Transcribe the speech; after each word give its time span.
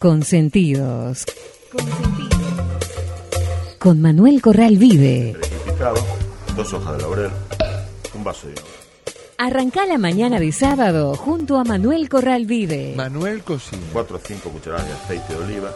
Consentidos. 0.00 1.26
Consentidos. 1.70 2.30
Con 3.78 4.00
Manuel 4.00 4.40
Corral 4.40 4.78
Vive. 4.78 5.36
Rectificado, 5.38 6.02
dos 6.56 6.72
hojas 6.72 6.96
de 6.96 7.02
laurel, 7.02 7.30
un 8.14 8.24
vaso 8.24 8.46
de 8.46 8.54
agua. 8.54 8.79
Arrancá 9.42 9.86
la 9.86 9.96
mañana 9.96 10.38
de 10.38 10.52
sábado 10.52 11.14
junto 11.14 11.56
a 11.58 11.64
Manuel 11.64 12.10
Corral 12.10 12.44
Vive. 12.44 12.92
Manuel 12.94 13.42
Cocina. 13.42 13.80
Cuatro 13.90 14.16
o 14.16 14.20
cinco 14.22 14.50
cucharadas 14.50 14.86
de 14.86 14.92
aceite 14.92 15.32
de 15.32 15.38
oliva, 15.42 15.70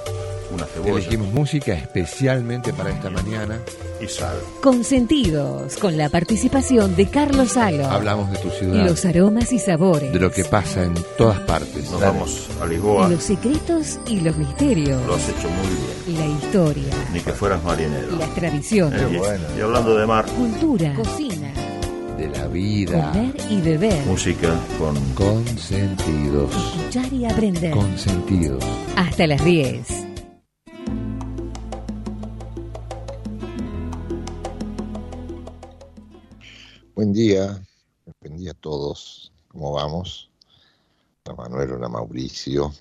una 0.53 0.67
cebolla 0.67 0.91
Elegimos 0.93 1.33
música 1.33 1.73
especialmente 1.73 2.75
para 2.75 2.91
esta 2.91 3.09
mañana. 3.09 3.59
y 4.03 4.07
sal. 4.07 4.37
Consentidos. 4.63 5.77
Con 5.77 5.97
la 5.97 6.11
participación 6.11 6.95
de 6.95 7.07
Carlos 7.09 7.53
Salo. 7.53 7.87
Hablamos 7.87 8.31
de 8.33 8.37
tu 8.39 8.51
ciudad, 8.51 8.85
Los 8.85 9.03
aromas 9.07 9.51
y 9.51 9.59
sabores. 9.59 10.13
de 10.13 10.21
lo 10.21 10.31
que 10.31 10.45
pasa 10.45 10.83
en 10.85 10.93
todas 11.17 11.41
partes. 11.41 11.91
Nos 11.91 12.03
vamos 12.03 12.49
a 12.61 12.67
Lisboa, 12.67 13.09
Los 13.09 13.23
secretos 13.23 13.99
y 14.07 14.21
los 14.21 14.37
misterios. 14.37 15.01
lo 15.07 15.15
has 15.15 15.27
hecho 15.27 15.49
muy 15.49 15.69
bien. 16.15 16.19
La 16.21 16.27
historia. 16.27 16.95
Ni 17.15 17.21
que 17.21 17.33
fueras 17.33 17.65
marinero. 17.65 18.15
Las 18.19 18.35
tradiciones. 18.35 19.01
Eh, 19.01 19.21
y, 19.57 19.59
y 19.59 19.63
hablando 19.63 19.97
de 19.97 20.07
mar, 20.07 20.27
Cultura. 20.27 20.93
Cocina. 20.97 21.34
De 22.17 22.29
la 22.29 22.47
vida. 22.47 23.11
Comer 23.11 23.35
y 23.51 23.61
beber. 23.61 24.07
música 24.07 24.57
con 24.79 24.95
Consentidos. 25.15 26.55
Escuchar 26.55 27.13
y 27.13 27.25
aprender. 27.25 27.73
Consentidos. 27.73 28.65
Hasta 28.97 29.27
las 29.27 29.45
10. 29.45 29.89
Buen 36.95 37.13
día, 37.13 37.61
buen 38.21 38.37
día 38.37 38.53
a 38.53 38.55
todos. 38.55 39.33
¿Cómo 39.49 39.73
vamos? 39.73 40.31
Hola 41.25 41.37
Manuel, 41.37 41.73
hola 41.73 41.89
Mauricio. 41.89 42.73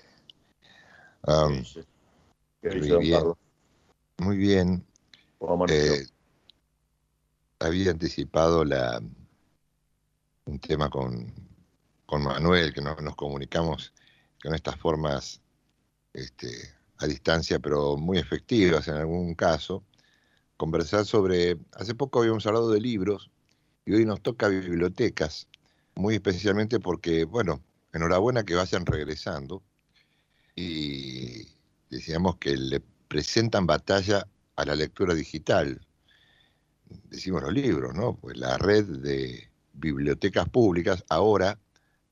Am, 1.22 1.64
¿Qué 2.62 2.70
Muy 2.76 2.98
bien. 3.00 3.24
Muy 4.18 4.36
bien. 4.36 4.86
Eh, 5.68 6.06
había 7.58 7.90
anticipado 7.90 8.64
la, 8.64 9.00
un 10.46 10.58
tema 10.58 10.90
con, 10.90 11.32
con 12.06 12.22
Manuel, 12.22 12.72
que 12.72 12.80
no- 12.80 12.96
nos 12.96 13.16
comunicamos 13.16 13.92
con 14.42 14.54
estas 14.54 14.76
formas 14.76 15.40
este, 16.12 16.48
a 16.98 17.06
distancia, 17.06 17.58
pero 17.58 17.96
muy 17.96 18.18
efectivas 18.18 18.88
en 18.88 18.94
algún 18.96 19.34
caso. 19.34 19.84
Conversar 20.56 21.06
sobre, 21.06 21.58
hace 21.72 21.94
poco 21.94 22.20
habíamos 22.20 22.46
hablado 22.46 22.70
de 22.72 22.80
libros 22.80 23.30
y 23.86 23.94
hoy 23.94 24.06
nos 24.06 24.22
toca 24.22 24.48
bibliotecas, 24.48 25.48
muy 25.94 26.16
especialmente 26.16 26.80
porque, 26.80 27.24
bueno, 27.24 27.62
enhorabuena 27.92 28.44
que 28.44 28.54
vayan 28.54 28.86
regresando 28.86 29.62
y 30.56 31.48
decíamos 31.90 32.36
que 32.38 32.56
le 32.56 32.80
presentan 33.08 33.66
batalla 33.66 34.26
a 34.56 34.64
la 34.64 34.74
lectura 34.74 35.14
digital. 35.14 35.80
Decimos 37.10 37.42
los 37.42 37.52
libros, 37.52 37.94
¿no? 37.94 38.16
Pues 38.16 38.36
la 38.36 38.56
red 38.58 38.84
de 38.84 39.50
bibliotecas 39.74 40.48
públicas 40.48 41.04
ahora 41.08 41.58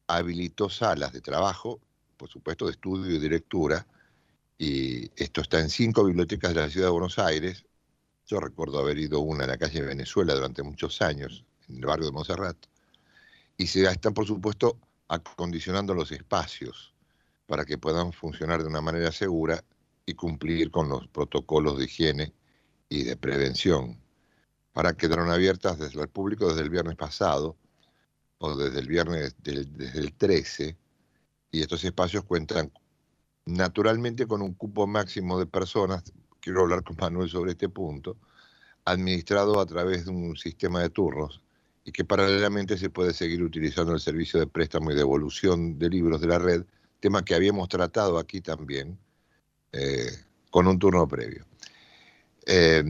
habilitó 0.06 0.68
salas 0.68 1.12
de 1.12 1.20
trabajo, 1.20 1.80
por 2.16 2.28
supuesto 2.28 2.66
de 2.66 2.72
estudio 2.72 3.16
y 3.16 3.18
de 3.18 3.28
lectura, 3.28 3.86
y 4.58 5.10
esto 5.16 5.40
está 5.40 5.60
en 5.60 5.70
cinco 5.70 6.04
bibliotecas 6.04 6.54
de 6.54 6.60
la 6.60 6.68
ciudad 6.68 6.88
de 6.88 6.92
Buenos 6.92 7.18
Aires. 7.18 7.64
Yo 8.26 8.40
recuerdo 8.40 8.78
haber 8.78 8.98
ido 8.98 9.20
una 9.20 9.44
en 9.44 9.50
la 9.50 9.58
calle 9.58 9.82
Venezuela 9.82 10.34
durante 10.34 10.62
muchos 10.62 11.02
años, 11.02 11.44
en 11.68 11.76
el 11.76 11.86
barrio 11.86 12.06
de 12.06 12.12
Monserrat, 12.12 12.56
y 13.56 13.66
se 13.66 13.82
están, 13.84 14.14
por 14.14 14.26
supuesto, 14.26 14.78
acondicionando 15.08 15.94
los 15.94 16.12
espacios 16.12 16.94
para 17.46 17.64
que 17.64 17.78
puedan 17.78 18.12
funcionar 18.12 18.62
de 18.62 18.68
una 18.68 18.80
manera 18.80 19.12
segura 19.12 19.62
y 20.06 20.14
cumplir 20.14 20.70
con 20.70 20.88
los 20.88 21.06
protocolos 21.08 21.78
de 21.78 21.84
higiene 21.84 22.32
y 22.88 23.04
de 23.04 23.16
prevención. 23.16 24.01
Para 24.72 24.94
quedaron 24.94 25.30
abiertas 25.30 25.78
desde 25.78 26.00
el 26.00 26.08
público 26.08 26.48
desde 26.48 26.62
el 26.62 26.70
viernes 26.70 26.96
pasado 26.96 27.56
o 28.38 28.56
desde 28.56 28.80
el 28.80 28.88
viernes 28.88 29.36
del- 29.42 29.72
desde 29.76 30.00
el 30.00 30.12
13 30.14 30.76
y 31.50 31.60
estos 31.62 31.84
espacios 31.84 32.24
cuentan 32.24 32.72
naturalmente 33.46 34.26
con 34.26 34.42
un 34.42 34.54
cupo 34.54 34.86
máximo 34.86 35.38
de 35.38 35.46
personas, 35.46 36.12
quiero 36.40 36.62
hablar 36.62 36.82
con 36.84 36.96
Manuel 36.98 37.28
sobre 37.28 37.52
este 37.52 37.68
punto, 37.68 38.16
administrado 38.84 39.60
a 39.60 39.66
través 39.66 40.06
de 40.06 40.10
un 40.12 40.36
sistema 40.36 40.80
de 40.82 40.90
turnos 40.90 41.40
y 41.84 41.92
que 41.92 42.04
paralelamente 42.04 42.78
se 42.78 42.90
puede 42.90 43.12
seguir 43.12 43.42
utilizando 43.42 43.92
el 43.92 44.00
servicio 44.00 44.40
de 44.40 44.46
préstamo 44.46 44.90
y 44.92 44.94
devolución 44.94 45.78
de 45.78 45.90
libros 45.90 46.20
de 46.20 46.28
la 46.28 46.38
red, 46.38 46.64
tema 47.00 47.24
que 47.24 47.34
habíamos 47.34 47.68
tratado 47.68 48.18
aquí 48.18 48.40
también 48.40 48.98
eh, 49.72 50.10
con 50.50 50.66
un 50.66 50.78
turno 50.78 51.06
previo. 51.08 51.46
Eh, 52.46 52.84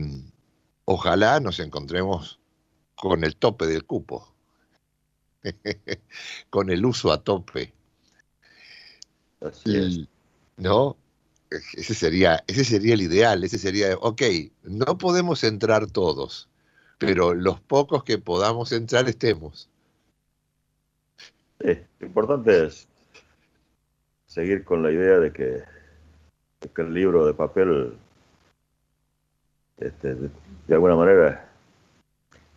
ojalá 0.85 1.39
nos 1.39 1.59
encontremos 1.59 2.39
con 2.95 3.23
el 3.23 3.35
tope 3.35 3.65
del 3.65 3.85
cupo, 3.85 4.33
con 6.49 6.69
el 6.69 6.85
uso 6.85 7.11
a 7.11 7.23
tope. 7.23 7.73
Así 9.41 9.77
es. 9.77 9.85
Y, 9.85 10.09
¿No? 10.57 10.97
Ese 11.73 11.93
sería, 11.93 12.43
ese 12.47 12.63
sería 12.63 12.95
el 12.95 13.01
ideal, 13.01 13.43
ese 13.43 13.59
sería, 13.59 13.95
ok, 13.99 14.21
no 14.63 14.97
podemos 14.97 15.43
entrar 15.43 15.85
todos, 15.87 16.49
pero 16.97 17.35
los 17.35 17.59
pocos 17.59 18.03
que 18.03 18.17
podamos 18.17 18.71
entrar 18.71 19.07
estemos. 19.07 19.69
Sí, 21.61 21.77
lo 21.99 22.07
importante 22.07 22.65
es 22.65 22.87
seguir 24.25 24.63
con 24.63 24.81
la 24.81 24.91
idea 24.91 25.19
de 25.19 25.31
que, 25.31 25.43
de 25.43 26.69
que 26.75 26.81
el 26.81 26.93
libro 26.93 27.25
de 27.27 27.35
papel, 27.35 27.97
este, 29.77 30.15
de, 30.67 30.73
alguna 30.73 30.95
manera, 30.95 31.45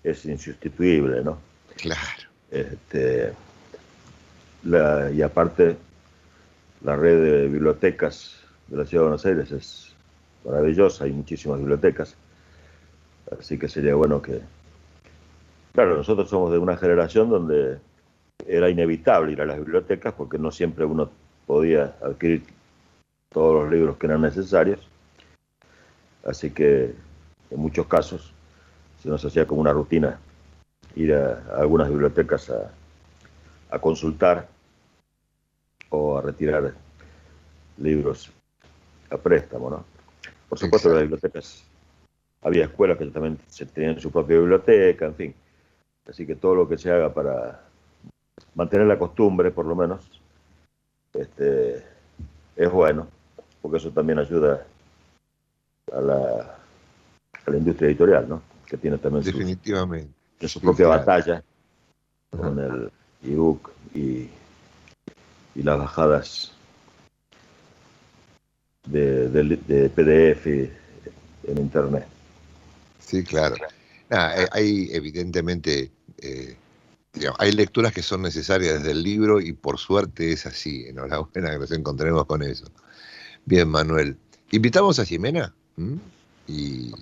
es 0.02 0.24
insustituible, 0.24 1.22
¿no? 1.22 1.38
Claro, 1.76 2.28
Este, 2.50 3.32
la- 4.64 5.10
y 5.10 5.22
aparte, 5.22 5.76
la 6.82 6.96
red 6.96 7.22
de 7.22 7.48
bibliotecas 7.48 8.40
de 8.68 8.76
la 8.76 8.86
Ciudad 8.86 9.02
de 9.02 9.08
Buenos 9.08 9.26
Aires 9.26 9.52
es 9.52 9.92
maravillosa, 10.44 11.04
hay 11.04 11.12
muchísimas 11.12 11.58
bibliotecas, 11.58 12.14
así 13.38 13.58
que 13.58 13.68
sería 13.68 13.94
bueno 13.94 14.22
que... 14.22 14.40
Claro, 15.72 15.96
nosotros 15.96 16.30
somos 16.30 16.52
de 16.52 16.58
una 16.58 16.76
generación 16.76 17.28
donde 17.28 17.78
era 18.46 18.70
inevitable 18.70 19.32
ir 19.32 19.42
a 19.42 19.46
las 19.46 19.58
bibliotecas 19.58 20.14
porque 20.14 20.38
no 20.38 20.50
siempre 20.50 20.84
uno 20.84 21.10
podía 21.46 21.96
adquirir 22.02 22.44
todos 23.30 23.62
los 23.62 23.72
libros 23.72 23.96
que 23.98 24.06
eran 24.06 24.22
necesarios, 24.22 24.80
así 26.24 26.50
que 26.50 26.94
en 27.50 27.60
muchos 27.60 27.86
casos 27.86 28.32
se 29.02 29.08
nos 29.08 29.24
hacía 29.24 29.46
como 29.46 29.60
una 29.60 29.72
rutina 29.72 30.18
ir 30.94 31.14
a, 31.14 31.44
a 31.50 31.60
algunas 31.60 31.88
bibliotecas 31.88 32.50
a, 32.50 32.70
a 33.70 33.78
consultar 33.78 34.48
o 35.90 36.18
a 36.18 36.22
retirar 36.22 36.74
libros 37.78 38.32
a 39.10 39.16
préstamo, 39.16 39.70
¿no? 39.70 39.84
Por 40.48 40.58
supuesto, 40.58 40.88
Exacto. 40.88 40.94
las 40.94 41.02
bibliotecas, 41.02 41.64
había 42.42 42.64
escuelas 42.64 42.98
que 42.98 43.06
también 43.06 43.38
se 43.48 43.66
tenían 43.66 44.00
su 44.00 44.10
propia 44.10 44.38
biblioteca, 44.38 45.06
en 45.06 45.14
fin. 45.14 45.34
Así 46.08 46.26
que 46.26 46.36
todo 46.36 46.54
lo 46.54 46.68
que 46.68 46.78
se 46.78 46.90
haga 46.90 47.12
para 47.12 47.62
mantener 48.54 48.86
la 48.86 48.98
costumbre, 48.98 49.50
por 49.50 49.66
lo 49.66 49.74
menos, 49.74 50.08
este, 51.12 51.84
es 52.54 52.70
bueno, 52.70 53.08
porque 53.60 53.78
eso 53.78 53.90
también 53.90 54.18
ayuda 54.18 54.64
a 55.92 56.00
la, 56.00 56.55
a 57.46 57.50
la 57.50 57.56
industria 57.58 57.88
editorial, 57.88 58.28
¿no? 58.28 58.42
Que 58.66 58.76
tiene 58.76 58.98
también 58.98 59.24
su, 59.24 59.30
definitivamente. 59.30 60.12
de 60.40 60.48
su 60.48 60.58
Sí, 60.58 60.64
propia 60.66 60.86
claro. 60.86 61.00
batalla 61.06 61.44
con 62.30 62.58
el 62.58 62.90
ebook 63.22 63.70
y, 63.94 64.28
y 65.54 65.62
las 65.62 65.78
bajadas 65.78 66.52
de, 68.86 69.28
de- 69.28 69.56
de 69.56 69.88
PDF 69.90 70.46
en 71.46 71.58
internet. 71.58 72.06
Sí, 72.98 73.22
claro. 73.24 73.56
Eh, 74.10 74.46
hay 74.52 74.88
evidentemente, 74.92 75.90
eh, 76.18 76.56
digamos, 77.12 77.40
hay 77.40 77.52
lecturas 77.52 77.92
que 77.92 78.02
son 78.02 78.22
necesarias 78.22 78.78
desde 78.78 78.92
el 78.92 79.02
libro 79.02 79.40
y 79.40 79.52
por 79.52 79.78
suerte 79.78 80.32
es 80.32 80.46
así. 80.46 80.86
Enhorabuena 80.86 81.50
que 81.52 81.58
nos 81.58 81.72
encontremos 81.72 82.26
con 82.26 82.42
eso. 82.42 82.66
Bien, 83.44 83.68
Manuel. 83.68 84.16
Invitamos 84.50 84.98
a 84.98 85.04
Jimena 85.04 85.52
y, 86.48 86.92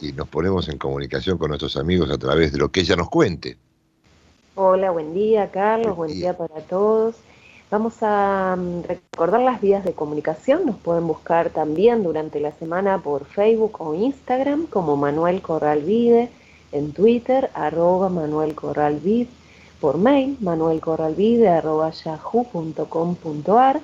y 0.00 0.12
nos 0.12 0.28
ponemos 0.28 0.68
en 0.68 0.78
comunicación 0.78 1.38
con 1.38 1.48
nuestros 1.48 1.76
amigos 1.76 2.10
a 2.10 2.18
través 2.18 2.52
de 2.52 2.58
lo 2.58 2.70
que 2.70 2.80
ella 2.80 2.96
nos 2.96 3.08
cuente. 3.08 3.56
Hola, 4.54 4.90
buen 4.90 5.14
día, 5.14 5.50
Carlos, 5.50 5.96
Buen 5.96 6.08
buen 6.08 6.10
día. 6.10 6.32
día 6.32 6.36
para 6.36 6.60
todos. 6.62 7.14
Vamos 7.70 7.94
a 8.00 8.56
mm, 8.58 8.82
recordar 8.84 9.42
las 9.42 9.60
vías 9.60 9.84
de 9.84 9.92
comunicación. 9.92 10.64
Nos 10.66 10.76
pueden 10.76 11.06
buscar 11.06 11.50
también 11.50 12.02
durante 12.02 12.40
la 12.40 12.52
semana 12.52 12.98
por 12.98 13.26
Facebook 13.26 13.80
o 13.80 13.94
Instagram 13.94 14.66
como 14.66 14.96
Manuel 14.96 15.42
Corral 15.42 15.82
Vide, 15.82 16.30
en 16.72 16.92
Twitter 16.92 17.50
arroba 17.54 18.08
Manuel 18.08 18.54
Corral 18.54 18.98
Vid, 19.00 19.26
por 19.80 19.98
mail 19.98 20.36
manuelcorralvide 20.40 21.48
arroba 21.48 21.90
yahoo.com.ar 21.90 23.80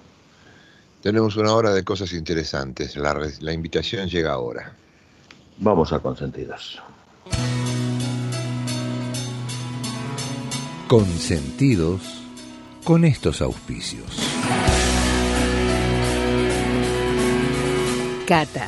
Tenemos 1.02 1.36
una 1.38 1.54
hora 1.54 1.72
de 1.74 1.84
cosas 1.84 2.14
interesantes. 2.14 2.96
La, 2.96 3.16
la 3.40 3.54
invitación 3.54 4.10
llega 4.10 4.32
ahora. 4.32 4.74
Vamos 5.58 5.94
a 5.94 6.00
consentidos. 6.00 6.82
Consentidos 10.88 12.02
con 12.84 13.06
estos 13.06 13.42
auspicios. 13.42 14.08
Cata, 18.26 18.68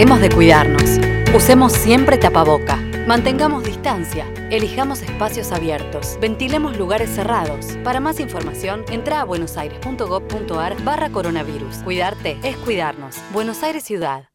dejemos 0.00 0.22
de 0.22 0.30
cuidarnos. 0.30 0.98
Usemos 1.36 1.74
siempre 1.74 2.16
tapaboca. 2.16 2.76
Mantengamos 3.06 3.64
distancia. 3.64 4.24
Elijamos 4.50 5.02
espacios 5.02 5.52
abiertos. 5.52 6.16
Ventilemos 6.22 6.78
lugares 6.78 7.10
cerrados. 7.10 7.76
Para 7.84 8.00
más 8.00 8.18
información, 8.18 8.86
entra 8.90 9.20
a 9.20 9.24
buenosaires.gov.ar 9.26 10.82
barra 10.84 11.10
coronavirus. 11.10 11.82
Cuidarte 11.84 12.38
es 12.42 12.56
cuidarnos. 12.56 13.16
Buenos 13.34 13.62
Aires 13.62 13.84
Ciudad. 13.84 14.30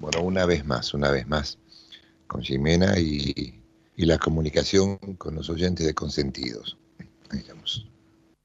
Bueno, 0.00 0.20
una 0.22 0.46
vez 0.46 0.66
más, 0.66 0.92
una 0.94 1.12
vez 1.12 1.28
más, 1.28 1.60
con 2.26 2.42
Jimena 2.42 2.98
y, 2.98 3.62
y 3.94 4.04
la 4.04 4.18
comunicación 4.18 4.98
con 5.16 5.36
los 5.36 5.48
oyentes 5.48 5.86
de 5.86 5.94
Consentidos. 5.94 6.76
Ahí 7.30 7.38
estamos. 7.40 7.86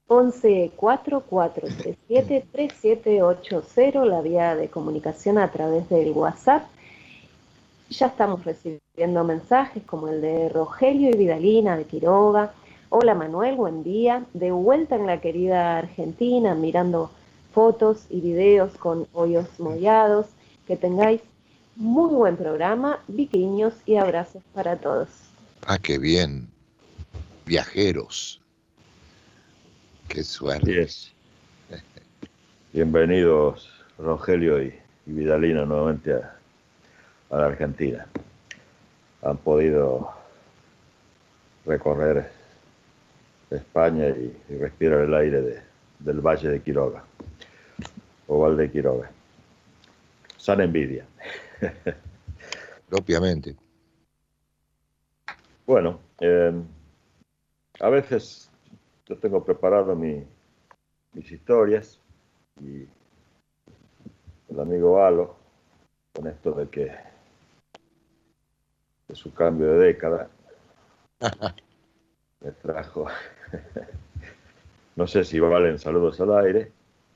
11 0.07 0.71
4437 0.75 2.47
3780, 2.51 4.05
la 4.05 4.21
vía 4.21 4.55
de 4.55 4.69
comunicación 4.69 5.37
a 5.37 5.51
través 5.51 5.87
del 5.89 6.11
WhatsApp. 6.11 6.63
Ya 7.91 8.07
estamos 8.07 8.43
recibiendo 8.43 9.23
mensajes 9.23 9.83
como 9.83 10.07
el 10.07 10.21
de 10.21 10.49
Rogelio 10.49 11.09
y 11.09 11.17
Vidalina 11.17 11.77
de 11.77 11.85
Quiroga. 11.85 12.53
Hola 12.89 13.13
Manuel, 13.13 13.55
buen 13.55 13.83
día. 13.83 14.25
De 14.33 14.51
vuelta 14.51 14.95
en 14.95 15.05
la 15.05 15.21
querida 15.21 15.77
Argentina, 15.77 16.55
mirando 16.55 17.11
fotos 17.53 18.05
y 18.09 18.21
videos 18.21 18.75
con 18.77 19.07
hoyos 19.13 19.47
mollados. 19.59 20.25
Que 20.65 20.75
tengáis 20.75 21.21
muy 21.75 22.09
buen 22.13 22.35
programa, 22.35 22.99
viquiños 23.07 23.75
y 23.85 23.95
abrazos 23.95 24.41
para 24.55 24.75
todos. 24.77 25.09
Ah, 25.67 25.77
qué 25.77 25.99
bien. 25.99 26.49
Viajeros. 27.45 28.41
Qué 30.09 30.23
suerte. 30.23 30.87
Bienvenidos 32.73 33.69
Rogelio 33.97 34.61
y, 34.61 34.73
y 35.05 35.11
Vidalina 35.11 35.65
nuevamente 35.65 36.13
a, 36.13 36.35
a 37.29 37.37
la 37.37 37.45
Argentina. 37.47 38.07
Han 39.21 39.37
podido 39.37 40.11
recorrer 41.65 42.31
España 43.51 44.09
y, 44.09 44.35
y 44.49 44.55
respirar 44.57 45.01
el 45.01 45.13
aire 45.13 45.41
de- 45.41 45.61
del 45.99 46.21
Valle 46.21 46.47
de 46.49 46.61
Quiroga, 46.61 47.03
o 48.27 48.39
Val 48.39 48.55
de 48.55 48.71
Quiroga. 48.71 49.11
San 50.37 50.61
envidia. 50.61 51.05
Propiamente. 52.89 53.55
Bueno, 55.67 55.99
eh, 56.21 56.53
a 57.81 57.89
veces 57.89 58.48
yo 59.09 59.17
tengo 59.17 59.43
preparado 59.43 59.95
mi- 59.95 60.23
mis 61.13 61.31
historias 61.31 61.99
y 62.61 62.87
el 64.49 64.59
amigo 64.59 64.93
Valo, 64.93 65.35
con 66.13 66.27
esto 66.27 66.51
de 66.53 66.69
que 66.69 66.91
de 69.07 69.15
su 69.15 69.33
cambio 69.33 69.71
de 69.73 69.87
década, 69.87 70.29
me 72.41 72.51
trajo, 72.51 73.07
no 74.95 75.07
sé 75.07 75.25
si 75.25 75.39
valen 75.39 75.79
saludos 75.79 76.21
al 76.21 76.37
aire, 76.45 76.71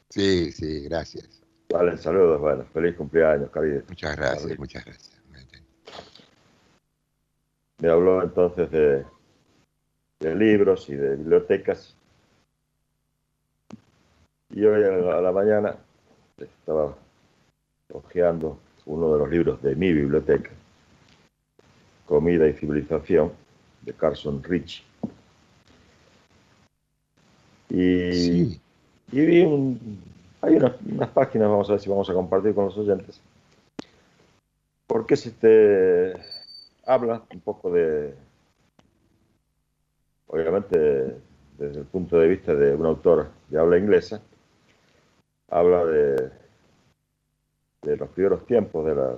Sí, 0.09 0.51
sí, 0.51 0.83
gracias. 0.85 1.41
valen 1.69 1.97
saludos, 1.97 2.39
bueno, 2.39 2.65
feliz 2.73 2.95
cumpleaños, 2.95 3.49
cariño. 3.51 3.81
Muchas 3.87 4.15
gracias, 4.15 4.59
muchas 4.59 4.85
gracias. 4.85 5.21
Me 7.79 7.89
habló 7.89 8.21
entonces 8.23 8.69
de, 8.71 9.05
de 10.23 10.35
libros 10.35 10.89
y 10.89 10.95
de 10.95 11.17
bibliotecas. 11.17 11.95
Y 14.49 14.63
hoy 14.63 14.83
a 14.83 14.91
la, 14.91 15.17
a 15.17 15.21
la 15.21 15.31
mañana 15.31 15.75
estaba 16.37 16.95
hojeando 17.91 18.57
uno 18.85 19.11
de 19.13 19.19
los 19.19 19.29
libros 19.29 19.61
de 19.61 19.75
mi 19.75 19.91
biblioteca, 19.91 20.49
Comida 22.05 22.47
y 22.47 22.53
Civilización, 22.53 23.31
de 23.81 23.93
Carson 23.93 24.41
Rich. 24.43 24.83
Y, 27.69 28.13
Sí, 28.13 28.61
y 29.11 29.25
vi 29.25 29.41
un, 29.41 30.01
hay 30.41 30.55
unas, 30.55 30.73
unas 30.85 31.09
páginas, 31.09 31.49
vamos 31.49 31.69
a 31.69 31.73
ver 31.73 31.81
si 31.81 31.89
vamos 31.89 32.09
a 32.09 32.13
compartir 32.13 32.53
con 32.55 32.65
los 32.65 32.77
oyentes, 32.77 33.19
porque 34.87 35.17
se 35.17 35.31
te 35.31 36.13
habla 36.85 37.23
un 37.33 37.39
poco 37.41 37.71
de, 37.71 38.13
obviamente 40.33 41.15
desde 41.59 41.79
el 41.81 41.85
punto 41.85 42.17
de 42.17 42.27
vista 42.27 42.55
de 42.55 42.73
un 42.73 42.87
autor 42.87 43.27
de 43.49 43.59
habla 43.59 43.77
inglesa, 43.77 44.19
habla 45.49 45.85
de, 45.85 46.31
los 47.83 48.09
primeros 48.09 48.43
tiempos 48.47 48.83
de 48.87 48.95
la 48.95 49.15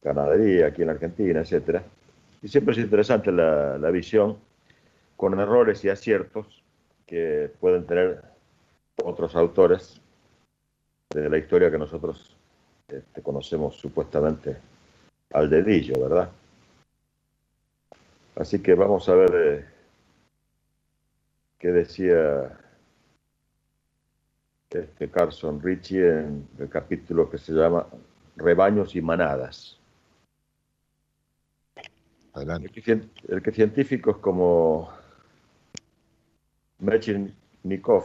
ganadería 0.00 0.68
aquí 0.68 0.80
en 0.80 0.90
Argentina, 0.90 1.40
etcétera. 1.40 1.82
Y 2.40 2.48
siempre 2.48 2.72
es 2.72 2.78
interesante 2.78 3.30
la, 3.30 3.76
la 3.76 3.90
visión 3.90 4.38
con 5.14 5.38
errores 5.38 5.84
y 5.84 5.90
aciertos 5.90 6.62
que 7.06 7.50
pueden 7.60 7.84
tener 7.84 8.22
otros 9.02 9.36
autores 9.36 10.00
de 11.10 11.28
la 11.28 11.36
historia 11.36 11.70
que 11.70 11.78
nosotros 11.78 12.34
este, 12.88 13.20
conocemos 13.20 13.76
supuestamente 13.76 14.56
al 15.32 15.50
dedillo, 15.50 16.00
¿verdad? 16.00 16.30
Así 18.36 18.60
que 18.60 18.74
vamos 18.74 19.08
a 19.08 19.14
ver 19.14 19.32
eh, 19.34 19.64
qué 21.58 21.68
decía 21.72 22.58
este 24.70 25.08
Carson 25.08 25.62
Ritchie 25.62 26.08
en 26.08 26.48
el 26.58 26.68
capítulo 26.68 27.30
que 27.30 27.38
se 27.38 27.52
llama 27.52 27.86
Rebaños 28.36 28.96
y 28.96 29.00
manadas. 29.00 29.78
adelante. 32.32 32.70
El 32.74 32.82
que, 32.82 33.00
el 33.28 33.42
que 33.42 33.52
científicos 33.52 34.18
como 34.18 34.90
Mechnikov 36.80 38.04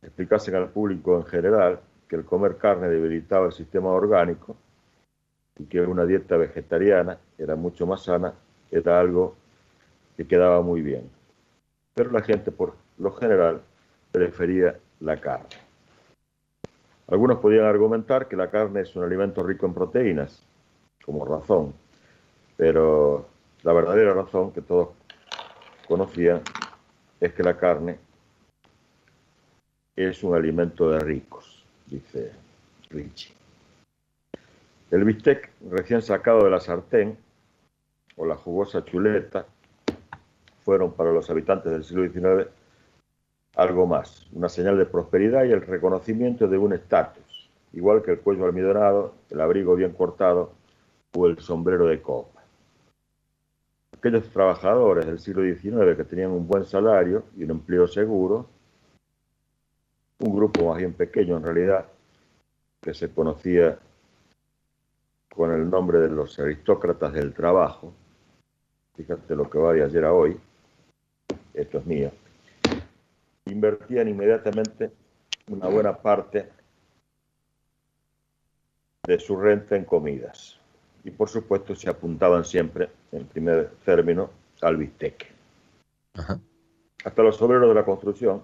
explicasen 0.00 0.54
al 0.54 0.70
público 0.70 1.16
en 1.16 1.24
general 1.24 1.80
que 2.08 2.14
el 2.14 2.24
comer 2.24 2.56
carne 2.56 2.88
debilitaba 2.88 3.46
el 3.46 3.52
sistema 3.52 3.90
orgánico, 3.90 4.56
y 5.58 5.64
que 5.64 5.80
una 5.80 6.06
dieta 6.06 6.36
vegetariana 6.36 7.18
era 7.36 7.56
mucho 7.56 7.86
más 7.86 8.04
sana, 8.04 8.32
era 8.70 9.00
algo 9.00 9.36
que 10.16 10.26
quedaba 10.26 10.62
muy 10.62 10.82
bien. 10.82 11.08
Pero 11.94 12.10
la 12.10 12.22
gente 12.22 12.50
por 12.50 12.74
lo 12.98 13.12
general 13.12 13.62
prefería 14.12 14.78
la 15.00 15.20
carne. 15.20 15.48
Algunos 17.08 17.38
podían 17.38 17.64
argumentar 17.64 18.28
que 18.28 18.36
la 18.36 18.50
carne 18.50 18.82
es 18.82 18.94
un 18.94 19.04
alimento 19.04 19.42
rico 19.42 19.66
en 19.66 19.74
proteínas, 19.74 20.42
como 21.04 21.24
razón, 21.24 21.72
pero 22.56 23.26
la 23.62 23.72
verdadera 23.72 24.12
razón 24.12 24.52
que 24.52 24.60
todos 24.60 24.90
conocían 25.86 26.42
es 27.20 27.32
que 27.32 27.42
la 27.42 27.56
carne 27.56 27.98
es 29.96 30.22
un 30.22 30.34
alimento 30.34 30.90
de 30.90 31.00
ricos, 31.00 31.64
dice 31.86 32.30
Richie. 32.90 33.32
El 34.90 35.04
bistec 35.04 35.50
recién 35.70 36.02
sacado 36.02 36.44
de 36.44 36.50
la 36.50 36.60
sartén 36.60 37.16
o 38.18 38.26
la 38.26 38.36
jugosa 38.36 38.84
chuleta 38.84 39.46
fueron 40.64 40.92
para 40.92 41.12
los 41.12 41.30
habitantes 41.30 41.72
del 41.72 41.84
siglo 41.84 42.10
XIX 42.10 42.50
algo 43.54 43.86
más, 43.86 44.26
una 44.32 44.48
señal 44.48 44.76
de 44.78 44.86
prosperidad 44.86 45.44
y 45.44 45.52
el 45.52 45.62
reconocimiento 45.62 46.46
de 46.46 46.58
un 46.58 46.74
estatus, 46.74 47.50
igual 47.72 48.02
que 48.02 48.12
el 48.12 48.20
cuello 48.20 48.44
almidonado, 48.44 49.14
el 49.30 49.40
abrigo 49.40 49.74
bien 49.74 49.92
cortado 49.92 50.52
o 51.16 51.26
el 51.26 51.38
sombrero 51.38 51.86
de 51.86 52.00
copa. 52.00 52.42
Aquellos 53.96 54.28
trabajadores 54.28 55.06
del 55.06 55.18
siglo 55.18 55.42
XIX 55.42 55.96
que 55.96 56.04
tenían 56.04 56.30
un 56.30 56.46
buen 56.46 56.64
salario 56.64 57.24
y 57.36 57.44
un 57.44 57.50
empleo 57.50 57.88
seguro, 57.88 58.46
un 60.20 60.36
grupo 60.36 60.68
más 60.68 60.78
bien 60.78 60.92
pequeño 60.92 61.36
en 61.36 61.42
realidad, 61.42 61.86
que 62.80 62.94
se 62.94 63.10
conocía 63.10 63.76
con 65.34 65.52
el 65.52 65.68
nombre 65.68 65.98
de 65.98 66.10
los 66.10 66.38
aristócratas 66.38 67.12
del 67.12 67.32
trabajo, 67.32 67.92
fíjate 68.98 69.36
lo 69.36 69.48
que 69.48 69.58
va 69.58 69.72
de 69.72 69.84
ayer 69.84 70.04
a 70.04 70.12
hoy, 70.12 70.36
esto 71.54 71.78
es 71.78 71.86
mío, 71.86 72.10
invertían 73.46 74.08
inmediatamente 74.08 74.90
una 75.48 75.68
buena 75.68 75.96
parte 75.96 76.48
de 79.06 79.18
su 79.20 79.36
renta 79.36 79.76
en 79.76 79.84
comidas. 79.84 80.58
Y 81.04 81.12
por 81.12 81.28
supuesto 81.28 81.76
se 81.76 81.88
apuntaban 81.88 82.44
siempre, 82.44 82.90
en 83.12 83.24
primer 83.24 83.70
término, 83.84 84.30
al 84.62 84.76
bistec. 84.76 85.32
Hasta 87.04 87.22
los 87.22 87.40
obreros 87.40 87.68
de 87.68 87.74
la 87.76 87.84
construcción 87.84 88.42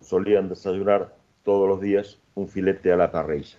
solían 0.00 0.48
desayunar 0.48 1.12
todos 1.42 1.68
los 1.68 1.80
días 1.80 2.20
un 2.36 2.46
filete 2.46 2.92
a 2.92 2.96
la 2.96 3.10
parrilla. 3.10 3.58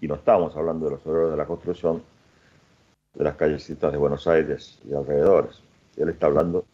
Y 0.00 0.06
no 0.06 0.14
estamos 0.14 0.56
hablando 0.56 0.86
de 0.86 0.92
los 0.92 1.06
obreros 1.06 1.32
de 1.32 1.36
la 1.36 1.46
construcción 1.46 2.02
de 3.16 3.24
las 3.24 3.36
callecitas 3.36 3.90
de 3.90 3.98
Buenos 3.98 4.26
Aires 4.26 4.78
y 4.88 4.94
alrededores. 4.94 5.62
Él 5.96 6.10
está 6.10 6.26
hablando 6.26 6.64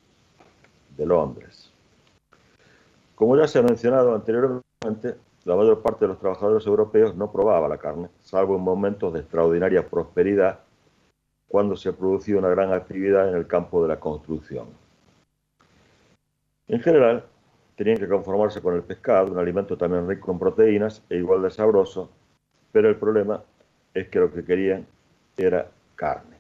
de 0.96 1.06
Londres. 1.06 1.70
Como 3.14 3.36
ya 3.36 3.46
se 3.46 3.60
ha 3.60 3.62
mencionado 3.62 4.14
anteriormente, 4.14 5.14
la 5.44 5.54
mayor 5.54 5.80
parte 5.80 6.04
de 6.04 6.08
los 6.08 6.18
trabajadores 6.18 6.66
europeos 6.66 7.14
no 7.14 7.30
probaba 7.30 7.68
la 7.68 7.78
carne, 7.78 8.08
salvo 8.22 8.56
en 8.56 8.62
momentos 8.62 9.12
de 9.12 9.20
extraordinaria 9.20 9.86
prosperidad, 9.86 10.58
cuando 11.46 11.76
se 11.76 11.92
producía 11.92 12.38
una 12.38 12.48
gran 12.48 12.72
actividad 12.72 13.28
en 13.28 13.36
el 13.36 13.46
campo 13.46 13.82
de 13.82 13.88
la 13.88 14.00
construcción. 14.00 14.66
En 16.66 16.80
general, 16.80 17.24
tenían 17.76 17.98
que 17.98 18.08
conformarse 18.08 18.60
con 18.60 18.74
el 18.74 18.82
pescado, 18.82 19.32
un 19.32 19.38
alimento 19.38 19.76
también 19.76 20.08
rico 20.08 20.32
en 20.32 20.38
proteínas 20.38 21.02
e 21.08 21.16
igual 21.16 21.42
de 21.42 21.50
sabroso, 21.50 22.10
pero 22.72 22.88
el 22.88 22.96
problema 22.96 23.42
es 23.94 24.08
que 24.08 24.18
lo 24.18 24.32
que 24.32 24.44
querían 24.44 24.86
era 25.36 25.68
carne. 25.94 26.31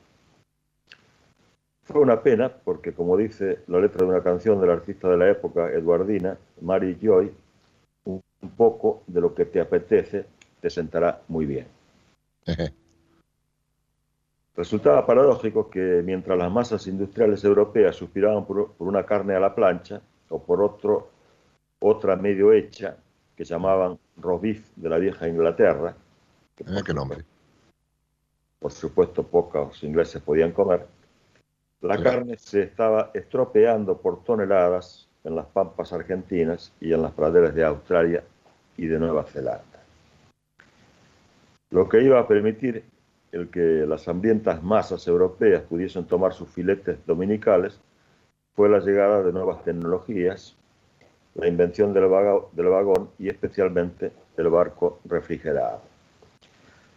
Fue 1.84 2.00
una 2.00 2.22
pena 2.22 2.48
porque, 2.48 2.92
como 2.92 3.16
dice 3.16 3.60
la 3.66 3.80
letra 3.80 4.06
de 4.06 4.12
una 4.12 4.22
canción 4.22 4.60
del 4.60 4.70
artista 4.70 5.08
de 5.08 5.16
la 5.16 5.30
época, 5.30 5.70
Eduardina, 5.70 6.38
Mary 6.60 6.96
Joy, 7.00 7.32
un 8.04 8.22
poco 8.56 9.02
de 9.06 9.20
lo 9.20 9.34
que 9.34 9.44
te 9.44 9.60
apetece 9.60 10.26
te 10.60 10.70
sentará 10.70 11.20
muy 11.28 11.44
bien. 11.44 11.66
Resultaba 14.54 15.04
paradójico 15.04 15.68
que 15.68 16.02
mientras 16.04 16.38
las 16.38 16.52
masas 16.52 16.86
industriales 16.86 17.42
europeas 17.42 17.96
suspiraban 17.96 18.44
por, 18.44 18.74
una 18.78 19.04
carne 19.04 19.34
a 19.34 19.40
la 19.40 19.54
plancha 19.54 20.00
o 20.28 20.40
por 20.40 20.62
otro, 20.62 21.08
otra 21.80 22.16
medio 22.16 22.52
hecha 22.52 22.96
que 23.34 23.44
llamaban 23.44 23.98
robif 24.18 24.70
de 24.76 24.88
la 24.88 24.98
vieja 24.98 25.26
Inglaterra, 25.26 25.96
que 26.54 26.64
ah, 26.68 26.82
¿Qué 26.84 26.94
nombre? 26.94 27.24
Por 28.60 28.70
supuesto, 28.70 29.24
pocos 29.24 29.82
ingleses 29.82 30.22
podían 30.22 30.52
comer 30.52 30.86
la 31.82 32.00
carne 32.00 32.36
se 32.38 32.62
estaba 32.62 33.10
estropeando 33.12 33.98
por 33.98 34.22
toneladas 34.22 35.08
en 35.24 35.34
las 35.34 35.46
pampas 35.46 35.92
argentinas 35.92 36.72
y 36.80 36.92
en 36.92 37.02
las 37.02 37.12
praderas 37.12 37.54
de 37.54 37.64
Australia 37.64 38.22
y 38.76 38.86
de 38.86 38.98
Nueva 39.00 39.24
Zelanda. 39.24 39.82
Lo 41.70 41.88
que 41.88 42.02
iba 42.02 42.20
a 42.20 42.28
permitir 42.28 42.84
el 43.32 43.48
que 43.48 43.84
las 43.86 44.06
hambrientas 44.06 44.62
masas 44.62 45.06
europeas 45.08 45.62
pudiesen 45.62 46.04
tomar 46.04 46.34
sus 46.34 46.48
filetes 46.50 46.98
dominicales 47.04 47.80
fue 48.54 48.68
la 48.68 48.78
llegada 48.78 49.22
de 49.22 49.32
nuevas 49.32 49.64
tecnologías, 49.64 50.54
la 51.34 51.48
invención 51.48 51.92
del, 51.92 52.04
del 52.52 52.68
vagón 52.68 53.10
y 53.18 53.28
especialmente 53.28 54.12
el 54.36 54.48
barco 54.50 55.00
refrigerado, 55.04 55.80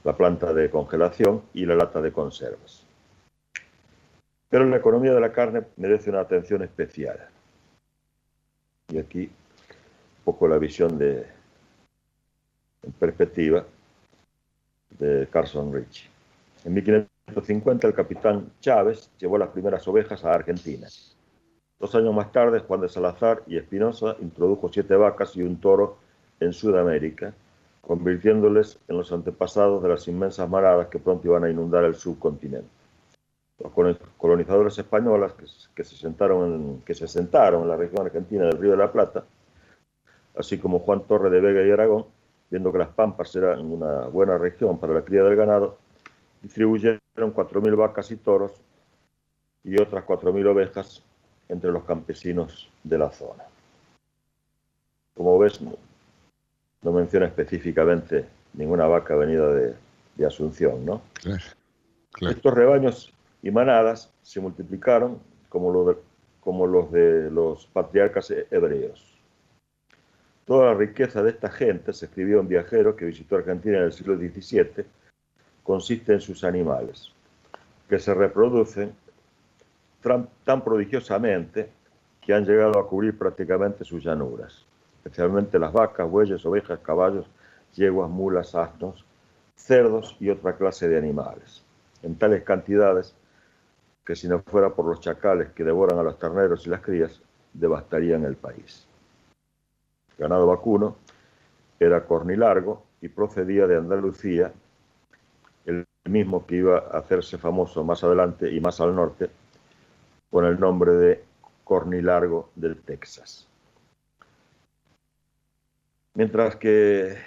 la 0.04 0.16
planta 0.16 0.54
de 0.54 0.70
congelación 0.70 1.42
y 1.54 1.66
la 1.66 1.76
lata 1.76 2.02
de 2.02 2.12
conservas. 2.12 2.85
Pero 4.56 4.68
la 4.68 4.78
economía 4.78 5.14
de 5.14 5.20
la 5.20 5.34
carne 5.34 5.64
merece 5.76 6.10
una 6.10 6.22
atención 6.22 6.64
especial. 6.64 7.28
Y 8.88 8.98
aquí 8.98 9.24
un 9.24 10.24
poco 10.24 10.48
la 10.48 10.58
visión 10.58 10.98
de, 10.98 11.26
en 12.82 12.92
perspectiva 12.94 13.66
de 14.98 15.28
Carson 15.30 15.74
Rich. 15.74 16.10
En 16.64 16.74
1550 16.74 17.86
el 17.86 17.94
capitán 17.94 18.50
Chávez 18.62 19.12
llevó 19.20 19.38
las 19.38 19.50
primeras 19.50 19.86
ovejas 19.90 20.24
a 20.24 20.34
Argentina. 20.34 20.88
Dos 21.78 21.94
años 21.94 22.16
más 22.16 22.32
tarde, 22.32 22.62
Juan 22.62 22.80
de 22.80 22.88
Salazar 22.88 23.44
y 23.48 23.58
Espinosa 23.58 24.16
introdujo 24.22 24.72
siete 24.72 24.96
vacas 24.96 25.36
y 25.36 25.42
un 25.42 25.60
toro 25.60 25.98
en 26.40 26.54
Sudamérica, 26.54 27.34
convirtiéndoles 27.82 28.80
en 28.88 29.00
los 29.00 29.12
antepasados 29.12 29.84
de 29.84 29.90
las 29.90 30.08
inmensas 30.08 30.50
maradas 30.50 30.88
que 30.88 31.00
pronto 31.00 31.28
iban 31.28 31.44
a 31.44 31.50
inundar 31.50 31.84
el 31.84 31.96
subcontinente 31.96 32.75
los 33.60 33.72
colonizadores 34.18 34.78
españoles 34.78 35.34
que, 35.74 35.84
se 35.84 35.96
sentaron 35.96 36.54
en, 36.54 36.82
que 36.82 36.94
se 36.94 37.08
sentaron 37.08 37.64
en 37.64 37.70
la 37.70 37.78
región 37.78 38.06
argentina 38.06 38.46
del 38.46 38.58
Río 38.58 38.72
de 38.72 38.78
la 38.78 38.92
Plata, 38.92 39.24
así 40.38 40.58
como 40.58 40.80
Juan 40.80 41.04
Torre 41.04 41.30
de 41.30 41.40
Vega 41.40 41.66
y 41.66 41.72
Aragón, 41.72 42.06
viendo 42.50 42.72
que 42.72 42.80
las 42.80 42.90
Pampas 42.90 43.36
eran 43.36 43.60
una 43.72 44.08
buena 44.08 44.38
región 44.38 44.78
para 44.78 44.94
la 44.94 45.04
cría 45.04 45.24
del 45.24 45.36
ganado, 45.36 45.78
distribuyeron 46.42 47.00
4.000 47.18 47.76
vacas 47.78 48.12
y 48.12 48.18
toros 48.18 48.52
y 49.64 49.82
otras 49.82 50.06
4.000 50.06 50.48
ovejas 50.48 51.02
entre 51.48 51.72
los 51.72 51.84
campesinos 51.86 52.70
de 52.84 52.98
la 52.98 53.10
zona. 53.12 53.44
Como 55.16 55.40
ves, 55.40 55.62
no, 55.62 56.92
menciona 56.92 57.26
específicamente 57.26 58.26
ninguna 58.54 58.86
vaca 58.86 59.16
venida 59.16 59.48
de, 59.54 59.76
Asunción, 60.26 60.86
¿no? 60.86 61.02
Estos 62.22 62.54
rebaños 62.54 63.14
y 63.46 63.52
manadas 63.52 64.12
se 64.24 64.42
multiplicaron 64.42 65.20
como, 65.50 65.72
los 65.72 66.92
de 66.92 67.30
los 67.30 67.68
patriarcas 67.68 68.34
hebreos. 68.50 69.16
Toda 70.46 70.72
la 70.72 70.74
riqueza 70.74 71.22
de 71.22 71.30
esta 71.30 71.52
gente, 71.52 71.94
se 71.94 72.08
escribió 72.08 72.42
un 72.42 72.48
viajero 72.48 72.96
que 72.96 73.06
visitó 73.06 73.36
Argentina 73.36 73.78
en 73.78 73.84
el 73.84 73.94
siglo 73.94 74.18
XVII, 74.18 74.86
consiste 75.62 76.14
en 76.14 76.22
sus 76.22 76.44
animales, 76.44 77.12
que 77.88 78.00
se 78.00 78.16
reproducen 78.16 78.96
tan 80.44 80.64
prodigiosamente 80.64 81.70
que 82.22 82.34
han 82.34 82.46
llegado 82.46 82.80
a 82.80 82.88
cubrir 82.88 83.16
prácticamente 83.16 83.86
sus 83.86 84.04
llanuras, 84.04 84.66
especialmente 85.04 85.60
las 85.60 85.72
vacas, 85.72 86.10
bueyes, 86.10 86.44
ovejas, 86.48 86.80
caballos, 86.80 87.28
yeguas, 87.76 88.10
mulas, 88.10 88.56
asnos, 88.56 89.06
cerdos 89.56 90.18
y 90.20 90.32
otra 90.32 90.56
clase 90.56 90.90
de 90.90 90.98
animales. 90.98 91.64
En 92.02 92.16
tales 92.16 92.44
cantidades 92.44 93.16
que 94.06 94.16
si 94.16 94.28
no 94.28 94.40
fuera 94.44 94.70
por 94.70 94.86
los 94.86 95.00
chacales 95.00 95.50
que 95.52 95.64
devoran 95.64 95.98
a 95.98 96.04
los 96.04 96.20
terneros 96.20 96.68
y 96.68 96.70
las 96.70 96.82
crías, 96.82 97.22
devastarían 97.54 98.24
el 98.24 98.36
país. 98.36 98.88
Ganado 100.18 100.46
vacuno 100.46 100.98
era 101.80 102.06
cornilargo 102.06 102.84
y 103.02 103.10
procedía 103.10 103.66
de 103.68 103.78
Andalucía, 103.78 104.54
el 105.66 105.86
mismo 106.06 106.46
que 106.46 106.58
iba 106.58 106.78
a 106.78 107.00
hacerse 107.00 107.38
famoso 107.38 107.84
más 107.84 108.04
adelante 108.04 108.52
y 108.52 108.60
más 108.62 108.80
al 108.80 108.96
norte 108.96 109.30
con 110.30 110.46
el 110.46 110.60
nombre 110.60 110.92
de 110.94 111.24
cornilargo 111.64 112.50
del 112.56 112.78
Texas. 112.78 113.48
Mientras 116.14 116.56
que 116.56 117.18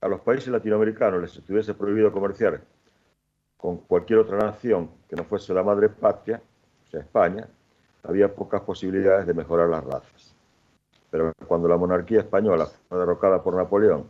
a 0.00 0.08
los 0.08 0.20
países 0.20 0.48
latinoamericanos 0.48 1.20
les 1.20 1.36
estuviese 1.36 1.74
prohibido 1.74 2.10
comerciar 2.10 2.60
con 3.66 3.78
cualquier 3.78 4.20
otra 4.20 4.38
nación 4.38 4.88
que 5.08 5.16
no 5.16 5.24
fuese 5.24 5.52
la 5.52 5.64
madre 5.64 5.88
patria, 5.88 6.40
o 6.86 6.88
sea, 6.88 7.00
España, 7.00 7.48
había 8.04 8.32
pocas 8.32 8.62
posibilidades 8.62 9.26
de 9.26 9.34
mejorar 9.34 9.68
las 9.68 9.82
razas. 9.82 10.36
Pero 11.10 11.32
cuando 11.48 11.66
la 11.66 11.76
monarquía 11.76 12.20
española 12.20 12.68
fue 12.88 12.96
derrocada 12.96 13.42
por 13.42 13.56
Napoleón 13.56 14.04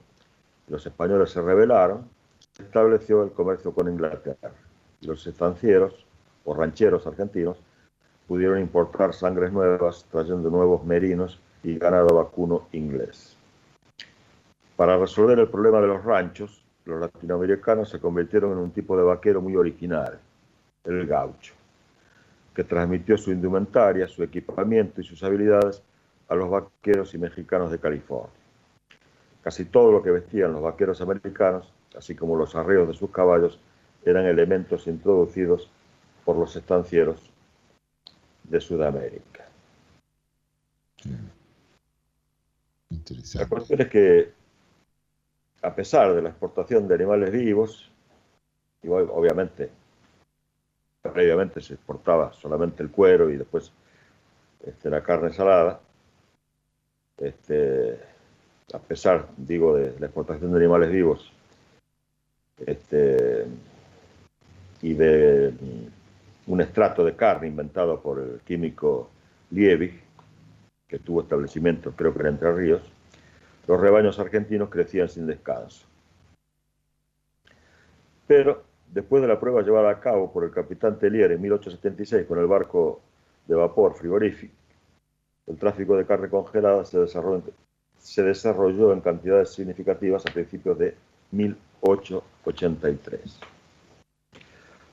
y 0.68 0.72
los 0.72 0.84
españoles 0.84 1.30
se 1.30 1.40
rebelaron, 1.40 2.06
se 2.52 2.64
estableció 2.64 3.22
el 3.22 3.30
comercio 3.30 3.72
con 3.72 3.88
Inglaterra. 3.88 4.52
Y 5.00 5.06
los 5.06 5.26
estancieros 5.26 6.04
o 6.44 6.52
rancheros 6.52 7.06
argentinos 7.06 7.56
pudieron 8.28 8.60
importar 8.60 9.14
sangres 9.14 9.52
nuevas, 9.52 10.04
trayendo 10.12 10.50
nuevos 10.50 10.84
merinos 10.84 11.40
y 11.62 11.78
ganado 11.78 12.14
vacuno 12.14 12.68
inglés. 12.72 13.38
Para 14.76 14.98
resolver 14.98 15.38
el 15.38 15.48
problema 15.48 15.80
de 15.80 15.86
los 15.86 16.04
ranchos, 16.04 16.65
los 16.86 17.00
latinoamericanos 17.00 17.90
se 17.90 18.00
convirtieron 18.00 18.52
en 18.52 18.58
un 18.58 18.70
tipo 18.70 18.96
de 18.96 19.02
vaquero 19.02 19.42
muy 19.42 19.56
original, 19.56 20.18
el 20.84 21.06
gaucho, 21.06 21.52
que 22.54 22.64
transmitió 22.64 23.18
su 23.18 23.32
indumentaria, 23.32 24.08
su 24.08 24.22
equipamiento 24.22 25.00
y 25.00 25.04
sus 25.04 25.22
habilidades 25.22 25.82
a 26.28 26.34
los 26.34 26.48
vaqueros 26.48 27.12
y 27.14 27.18
mexicanos 27.18 27.70
de 27.70 27.78
California. 27.78 28.30
Casi 29.42 29.64
todo 29.64 29.92
lo 29.92 30.02
que 30.02 30.10
vestían 30.10 30.52
los 30.52 30.62
vaqueros 30.62 31.00
americanos, 31.00 31.72
así 31.96 32.14
como 32.14 32.36
los 32.36 32.54
arreos 32.54 32.88
de 32.88 32.94
sus 32.94 33.10
caballos, 33.10 33.60
eran 34.04 34.24
elementos 34.26 34.86
introducidos 34.86 35.68
por 36.24 36.36
los 36.36 36.54
estancieros 36.54 37.30
de 38.44 38.60
Sudamérica. 38.60 39.44
La 43.34 43.48
cuestión 43.48 43.80
es 43.80 43.88
que, 43.88 44.32
a 45.62 45.74
pesar 45.74 46.14
de 46.14 46.22
la 46.22 46.30
exportación 46.30 46.86
de 46.86 46.94
animales 46.94 47.32
vivos, 47.32 47.90
y 48.82 48.88
obviamente, 48.88 49.70
previamente 51.02 51.60
se 51.60 51.74
exportaba 51.74 52.32
solamente 52.32 52.82
el 52.82 52.90
cuero 52.90 53.30
y 53.30 53.36
después 53.36 53.72
este, 54.64 54.90
la 54.90 55.02
carne 55.02 55.32
salada, 55.32 55.80
este, 57.18 57.98
a 58.72 58.78
pesar, 58.78 59.28
digo, 59.36 59.76
de 59.76 59.98
la 59.98 60.06
exportación 60.06 60.50
de 60.52 60.58
animales 60.58 60.90
vivos 60.90 61.32
este, 62.64 63.46
y 64.82 64.94
de 64.94 65.52
un 66.46 66.60
estrato 66.60 67.04
de 67.04 67.14
carne 67.14 67.48
inventado 67.48 68.00
por 68.00 68.18
el 68.20 68.40
químico 68.40 69.10
Liebig, 69.50 70.00
que 70.88 70.98
tuvo 70.98 71.22
establecimiento, 71.22 71.92
creo 71.92 72.12
que 72.12 72.20
era 72.20 72.28
Entre 72.28 72.52
Ríos, 72.52 72.82
los 73.66 73.80
rebaños 73.80 74.18
argentinos 74.18 74.68
crecían 74.70 75.08
sin 75.08 75.26
descanso. 75.26 75.86
Pero 78.26 78.64
después 78.92 79.22
de 79.22 79.28
la 79.28 79.40
prueba 79.40 79.62
llevada 79.62 79.90
a 79.90 80.00
cabo 80.00 80.32
por 80.32 80.44
el 80.44 80.50
capitán 80.50 80.98
Tellier 80.98 81.32
en 81.32 81.40
1876 81.40 82.26
con 82.26 82.38
el 82.38 82.46
barco 82.46 83.00
de 83.46 83.54
vapor 83.54 83.94
frigorífico, 83.94 84.54
el 85.46 85.56
tráfico 85.56 85.96
de 85.96 86.04
carne 86.06 86.28
congelada 86.28 86.84
se 86.84 86.98
desarrolló, 86.98 87.42
se 87.98 88.22
desarrolló 88.22 88.92
en 88.92 89.00
cantidades 89.00 89.50
significativas 89.50 90.26
a 90.26 90.32
principios 90.32 90.78
de 90.78 90.94
1883. 91.30 93.40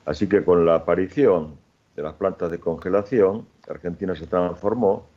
Así 0.06 0.27
que 0.27 0.44
con 0.44 0.65
la 0.65 0.75
aparición 0.75 1.58
de 1.96 2.03
las 2.03 2.13
plantas 2.15 2.51
de 2.51 2.60
congelación, 2.60 3.48
Argentina 3.68 4.15
se 4.15 4.27
transformó, 4.27 5.08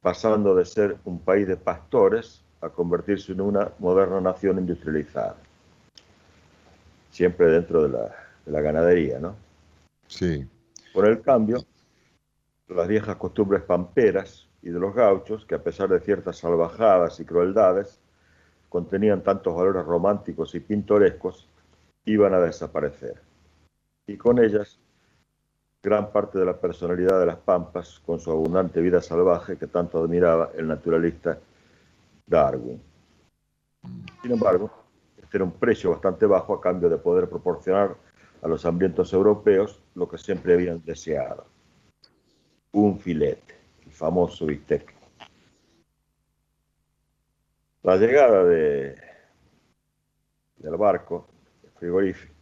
pasando 0.00 0.54
de 0.54 0.64
ser 0.64 0.96
un 1.04 1.18
país 1.18 1.48
de 1.48 1.56
pastores 1.56 2.44
a 2.60 2.68
convertirse 2.68 3.32
en 3.32 3.40
una 3.40 3.70
moderna 3.78 4.20
nación 4.20 4.58
industrializada. 4.58 5.36
Siempre 7.10 7.46
dentro 7.46 7.88
de 7.88 8.10
la, 8.46 8.60
ganadería, 8.60 9.18
¿no? 9.18 9.36
Sí. 10.06 10.46
Por 10.92 11.06
el 11.06 11.20
cambio, 11.20 11.58
las 12.68 12.88
viejas 12.88 13.16
costumbres 13.16 13.62
pamperas 13.62 14.46
y 14.62 14.70
de 14.70 14.80
los 14.80 14.94
gauchos, 14.94 15.44
que 15.44 15.54
a 15.54 15.62
pesar 15.62 15.88
de 15.88 16.00
ciertas 16.00 16.38
salvajadas 16.38 17.20
y 17.20 17.24
crueldades, 17.24 18.00
contenían 18.68 19.22
tantos 19.22 19.54
valores 19.54 19.84
románticos 19.84 20.54
y 20.54 20.60
pintorescos, 20.60 21.48
iban 22.04 22.34
a 22.34 22.40
desaparecer 22.40 23.28
y 24.08 24.16
con 24.16 24.42
ellas 24.42 24.78
gran 25.82 26.10
parte 26.10 26.38
de 26.38 26.46
la 26.46 26.56
personalidad 26.56 27.20
de 27.20 27.26
las 27.26 27.36
pampas 27.36 28.00
con 28.04 28.18
su 28.18 28.32
abundante 28.32 28.80
vida 28.80 29.00
salvaje 29.00 29.56
que 29.56 29.68
tanto 29.68 30.02
admiraba 30.02 30.50
el 30.56 30.66
naturalista 30.66 31.38
Darwin. 32.28 32.80
Sin 34.22 34.32
embargo, 34.32 34.70
este 35.16 35.38
era 35.38 35.44
un 35.44 35.52
precio 35.52 35.90
bastante 35.90 36.26
bajo 36.26 36.54
a 36.54 36.60
cambio 36.60 36.88
de 36.88 36.98
poder 36.98 37.28
proporcionar 37.28 37.96
a 38.42 38.48
los 38.48 38.64
hambrientos 38.64 39.12
europeos 39.12 39.82
lo 39.94 40.08
que 40.08 40.18
siempre 40.18 40.54
habían 40.54 40.84
deseado, 40.84 41.46
un 42.72 42.98
filete, 42.98 43.54
el 43.84 43.92
famoso 43.92 44.46
bistec. 44.46 44.94
La 47.82 47.96
llegada 47.96 48.44
de, 48.44 48.96
del 50.56 50.76
barco 50.76 51.26
frigorífico 51.76 52.34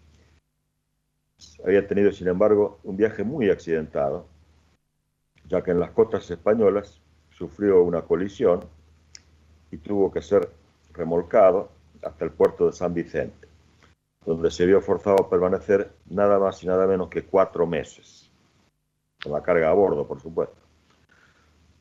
había 1.64 1.86
tenido, 1.86 2.12
sin 2.12 2.28
embargo, 2.28 2.80
un 2.84 2.96
viaje 2.96 3.22
muy 3.22 3.50
accidentado, 3.50 4.26
ya 5.46 5.62
que 5.62 5.70
en 5.70 5.80
las 5.80 5.90
costas 5.90 6.30
españolas 6.30 7.00
sufrió 7.30 7.82
una 7.82 8.02
colisión 8.02 8.64
y 9.70 9.78
tuvo 9.78 10.10
que 10.12 10.22
ser 10.22 10.48
remolcado 10.92 11.70
hasta 12.02 12.24
el 12.24 12.30
puerto 12.30 12.66
de 12.66 12.72
San 12.72 12.94
Vicente, 12.94 13.48
donde 14.24 14.50
se 14.50 14.66
vio 14.66 14.80
forzado 14.80 15.16
a 15.20 15.30
permanecer 15.30 15.90
nada 16.08 16.38
más 16.38 16.62
y 16.62 16.66
nada 16.66 16.86
menos 16.86 17.08
que 17.08 17.24
cuatro 17.24 17.66
meses, 17.66 18.30
con 19.22 19.32
la 19.32 19.42
carga 19.42 19.70
a 19.70 19.74
bordo, 19.74 20.06
por 20.06 20.20
supuesto. 20.20 20.56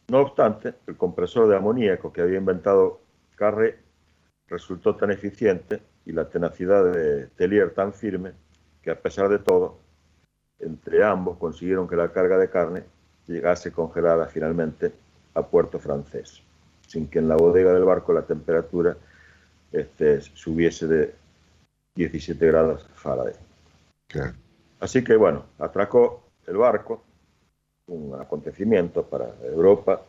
No 0.08 0.20
obstante, 0.20 0.76
el 0.88 0.98
compresor 0.98 1.48
de 1.48 1.56
amoníaco 1.56 2.14
que 2.14 2.22
había 2.22 2.38
inventado 2.38 3.00
Carré 3.36 3.80
resultó 4.48 4.96
tan 4.96 5.12
eficiente 5.12 5.82
y 6.06 6.12
la 6.12 6.30
tenacidad 6.30 6.86
de 6.86 7.28
Tellier 7.28 7.74
tan 7.74 7.94
firme 7.94 8.34
que 8.82 8.92
a 8.92 9.02
pesar 9.02 9.30
de 9.30 9.40
todo, 9.40 9.80
entre 10.60 11.04
ambos 11.04 11.38
consiguieron 11.38 11.88
que 11.88 11.96
la 11.96 12.12
carga 12.12 12.38
de 12.38 12.50
carne 12.50 12.84
llegase 13.28 13.72
congelada 13.72 14.28
finalmente 14.28 14.94
a 15.34 15.42
puerto 15.42 15.80
francés, 15.80 16.44
sin 16.88 17.08
que 17.08 17.20
en 17.20 17.28
la 17.28 17.36
bodega 17.36 17.74
del 17.74 17.84
barco 17.84 18.14
la 18.14 18.24
temperatura 18.24 18.96
este, 19.72 20.22
subiese 20.22 20.88
de 20.88 21.16
17 21.96 22.46
grados 22.48 22.88
Fahrenheit. 22.96 23.38
Así 24.80 25.04
que 25.04 25.16
bueno, 25.16 25.46
atracó 25.60 26.24
el 26.48 26.58
barco, 26.58 27.04
un 27.88 28.20
acontecimiento 28.20 29.04
para 29.04 29.28
Europa, 29.44 30.02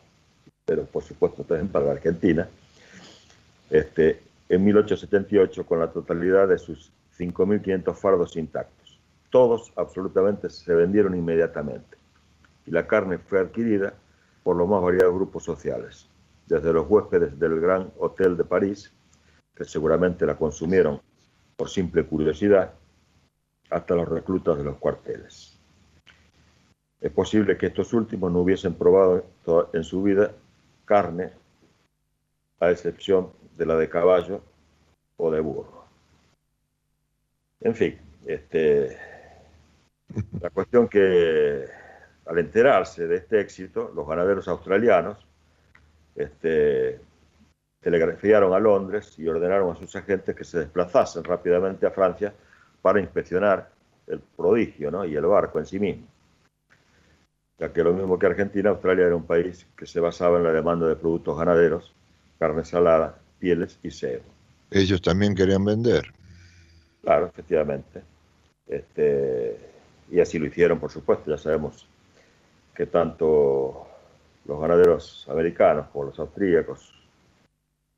pero 0.65 0.85
por 0.85 1.03
supuesto 1.03 1.43
también 1.43 1.69
para 1.69 1.85
la 1.85 1.91
Argentina, 1.93 2.47
este, 3.69 4.21
en 4.49 4.63
1878 4.63 5.65
con 5.65 5.79
la 5.79 5.91
totalidad 5.91 6.47
de 6.47 6.57
sus 6.57 6.91
5.500 7.17 7.95
fardos 7.95 8.35
intactos. 8.35 8.99
Todos 9.29 9.73
absolutamente 9.75 10.49
se 10.49 10.73
vendieron 10.73 11.15
inmediatamente 11.15 11.97
y 12.65 12.71
la 12.71 12.87
carne 12.87 13.17
fue 13.17 13.39
adquirida 13.39 13.93
por 14.43 14.55
los 14.55 14.67
más 14.67 14.81
variados 14.81 15.13
grupos 15.13 15.43
sociales, 15.43 16.07
desde 16.47 16.73
los 16.73 16.89
huéspedes 16.89 17.37
del 17.37 17.59
Gran 17.59 17.91
Hotel 17.97 18.37
de 18.37 18.43
París, 18.45 18.93
que 19.53 19.65
seguramente 19.65 20.25
la 20.25 20.37
consumieron 20.37 21.01
por 21.55 21.69
simple 21.69 22.05
curiosidad, 22.05 22.73
hasta 23.69 23.95
los 23.95 24.07
reclutas 24.07 24.57
de 24.57 24.63
los 24.63 24.77
cuarteles. 24.77 25.59
Es 27.01 27.11
posible 27.11 27.57
que 27.57 27.67
estos 27.67 27.93
últimos 27.93 28.31
no 28.31 28.39
hubiesen 28.39 28.73
probado 28.75 29.25
en 29.73 29.83
su 29.83 30.01
vida 30.03 30.31
carne, 30.85 31.31
a 32.59 32.71
excepción 32.71 33.31
de 33.55 33.65
la 33.65 33.75
de 33.75 33.89
caballo 33.89 34.41
o 35.17 35.29
de 35.29 35.39
burro. 35.41 35.85
En 37.59 37.75
fin, 37.75 37.99
este, 38.25 38.97
la 40.39 40.49
cuestión 40.49 40.87
que 40.87 41.65
al 42.25 42.37
enterarse 42.39 43.07
de 43.07 43.17
este 43.17 43.39
éxito, 43.39 43.91
los 43.93 44.07
ganaderos 44.07 44.47
australianos 44.47 45.26
este, 46.17 46.99
telegrafiaron 47.79 48.53
a 48.53 48.59
Londres 48.59 49.13
y 49.17 49.27
ordenaron 49.27 49.71
a 49.71 49.75
sus 49.75 49.95
agentes 49.95 50.35
que 50.35 50.43
se 50.43 50.59
desplazasen 50.59 51.23
rápidamente 51.23 51.85
a 51.85 51.91
Francia 51.91 52.33
para 52.81 52.99
inspeccionar 52.99 53.69
el 54.07 54.19
prodigio 54.19 55.05
y 55.05 55.15
el 55.15 55.25
barco 55.25 55.59
en 55.59 55.65
sí 55.65 55.79
mismo. 55.79 56.07
Ya 57.59 57.71
que 57.71 57.83
lo 57.83 57.93
mismo 57.93 58.19
que 58.19 58.25
Argentina, 58.25 58.69
Australia 58.71 59.05
era 59.05 59.15
un 59.15 59.25
país 59.25 59.65
que 59.75 59.85
se 59.85 59.99
basaba 59.99 60.37
en 60.37 60.43
la 60.43 60.51
demanda 60.51 60.87
de 60.87 60.95
productos 60.95 61.37
ganaderos, 61.37 61.93
carne 62.39 62.63
salada, 62.65 63.17
pieles 63.39 63.79
y 63.83 63.91
cebo. 63.91 64.23
Ellos 64.69 65.01
también 65.01 65.33
querían 65.33 65.63
vender. 65.63 66.11
Claro, 67.01 67.27
efectivamente. 67.27 68.01
Este, 68.67 69.57
y 70.11 70.19
así 70.19 70.37
lo 70.37 70.45
hicieron, 70.45 70.79
por 70.79 70.91
supuesto. 70.91 71.31
Ya 71.31 71.37
sabemos 71.37 71.87
que 72.75 72.85
tanto 72.85 73.86
los 74.47 74.59
ganaderos 74.61 75.27
americanos 75.29 75.87
como 75.91 76.05
los 76.05 76.19
austríacos, 76.19 76.93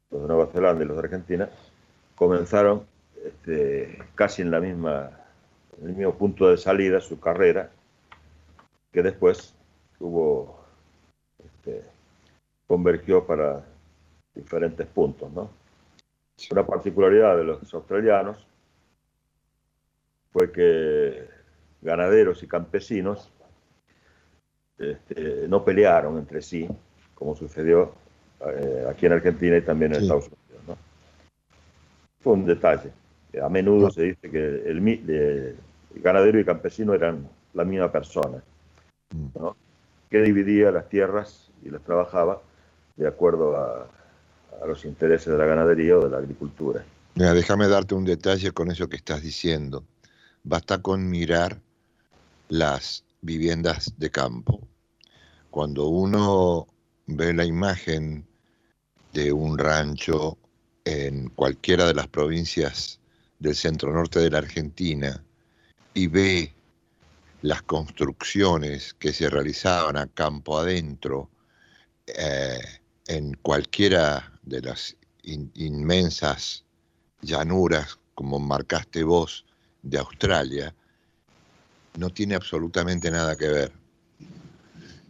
los 0.09 0.21
de 0.21 0.27
Nueva 0.27 0.47
Zelanda 0.47 0.83
y 0.83 0.87
los 0.87 0.97
de 0.97 1.03
Argentina, 1.03 1.49
comenzaron 2.15 2.85
este, 3.23 3.99
casi 4.15 4.41
en 4.41 4.51
la 4.51 4.59
misma, 4.59 5.11
el 5.81 5.93
mismo 5.93 6.15
punto 6.15 6.49
de 6.49 6.57
salida 6.57 6.99
su 6.99 7.19
carrera, 7.19 7.69
que 8.91 9.03
después 9.03 9.53
hubo, 9.99 10.59
este, 11.43 11.83
convergió 12.67 13.25
para 13.25 13.63
diferentes 14.33 14.87
puntos. 14.87 15.29
Una 16.51 16.65
particularidad 16.65 17.37
de 17.37 17.43
los 17.43 17.73
australianos 17.73 18.47
fue 20.31 20.51
que 20.51 21.27
ganaderos 21.81 22.41
y 22.41 22.47
campesinos 22.47 23.31
este, 24.79 25.47
no 25.47 25.63
pelearon 25.63 26.17
entre 26.17 26.41
sí, 26.41 26.67
como 27.13 27.35
sucedió 27.35 27.93
eh, 28.47 28.85
aquí 28.89 29.05
en 29.05 29.13
Argentina 29.13 29.57
y 29.57 29.61
también 29.61 29.93
en 29.93 30.01
Estados 30.01 30.27
Unidos. 30.27 30.77
Fue 32.21 32.33
un 32.33 32.45
detalle. 32.45 32.91
A 33.41 33.49
menudo 33.49 33.91
se 33.91 34.03
dice 34.03 34.29
que 34.29 34.63
el, 34.65 35.55
ganadero 35.95 36.39
y 36.39 36.45
campesino 36.45 36.93
eran 36.93 37.27
la 37.53 37.63
misma 37.63 37.91
persona, 37.91 38.41
mm. 39.11 39.47
que 40.09 40.21
dividía 40.21 40.71
las 40.71 40.87
tierras 40.87 41.51
y 41.63 41.69
las 41.69 41.81
trabajaba 41.81 42.41
de 42.95 43.07
acuerdo 43.07 43.57
a, 43.57 43.87
a 44.61 44.65
los 44.65 44.85
intereses 44.85 45.31
de 45.31 45.37
la 45.37 45.45
ganadería 45.45 45.97
o 45.97 46.03
de 46.03 46.09
la 46.09 46.17
agricultura. 46.17 46.83
Mira, 47.15 47.33
déjame 47.33 47.67
darte 47.67 47.95
un 47.95 48.05
detalle 48.05 48.51
con 48.51 48.71
eso 48.71 48.87
que 48.87 48.95
estás 48.97 49.21
diciendo. 49.21 49.83
Basta 50.43 50.81
con 50.81 51.09
mirar 51.09 51.61
las 52.47 53.03
viviendas 53.21 53.93
de 53.97 54.09
campo. 54.09 54.68
Cuando 55.51 55.87
uno 55.87 56.67
ve 57.07 57.33
la 57.33 57.45
imagen 57.45 58.25
de 59.13 59.31
un 59.33 59.57
rancho 59.57 60.37
en 60.85 61.29
cualquiera 61.29 61.87
de 61.87 61.93
las 61.93 62.07
provincias 62.07 62.99
del 63.39 63.55
centro 63.55 63.91
norte 63.91 64.19
de 64.19 64.29
la 64.29 64.39
Argentina 64.39 65.23
y 65.93 66.07
ve 66.07 66.53
las 67.41 67.61
construcciones 67.63 68.93
que 68.93 69.13
se 69.13 69.29
realizaban 69.29 69.97
a 69.97 70.07
campo 70.07 70.57
adentro 70.57 71.29
eh, 72.05 72.59
en 73.07 73.33
cualquiera 73.35 74.33
de 74.43 74.61
las 74.61 74.95
inmensas 75.23 76.65
llanuras, 77.21 77.99
como 78.13 78.39
marcaste 78.39 79.03
vos, 79.03 79.45
de 79.81 79.97
Australia, 79.97 80.73
no 81.97 82.09
tiene 82.09 82.35
absolutamente 82.35 83.09
nada 83.09 83.35
que 83.35 83.47
ver. 83.47 83.78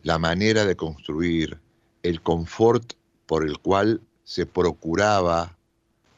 La 0.10 0.18
manera 0.18 0.66
de 0.66 0.76
construir, 0.76 1.60
el 2.02 2.20
confort 2.24 2.94
por 3.28 3.46
el 3.46 3.60
cual 3.60 4.02
se 4.24 4.48
procuraba 4.48 5.56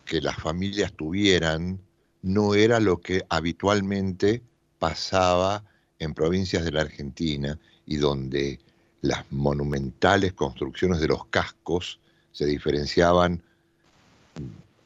que 0.06 0.22
las 0.22 0.38
familias 0.38 0.94
tuvieran, 0.94 1.78
no 2.22 2.56
era 2.56 2.80
lo 2.80 3.02
que 3.02 3.26
habitualmente 3.28 4.42
pasaba 4.80 5.66
en 6.00 6.14
provincias 6.14 6.64
de 6.64 6.72
la 6.72 6.84
Argentina 6.84 7.60
y 7.86 7.98
donde 7.98 8.62
las 9.02 9.30
monumentales 9.30 10.32
construcciones 10.32 11.02
de 11.02 11.10
los 11.10 11.26
cascos 11.26 12.00
se 12.32 12.46
diferenciaban 12.46 13.44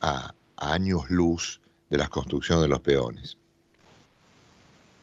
a, 0.02 0.34
años 0.58 1.12
luz 1.12 1.62
de 1.92 2.00
las 2.00 2.10
construcciones 2.10 2.64
de 2.64 2.70
los 2.70 2.82
peones. 2.82 3.38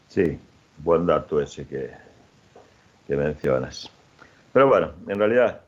Sí, 0.08 0.40
buen 0.78 1.06
dato 1.06 1.40
ese 1.40 1.64
que, 1.64 2.01
que 3.06 3.16
mencionas. 3.16 3.90
Pero 4.52 4.68
bueno, 4.68 4.92
en 5.08 5.18
realidad, 5.18 5.62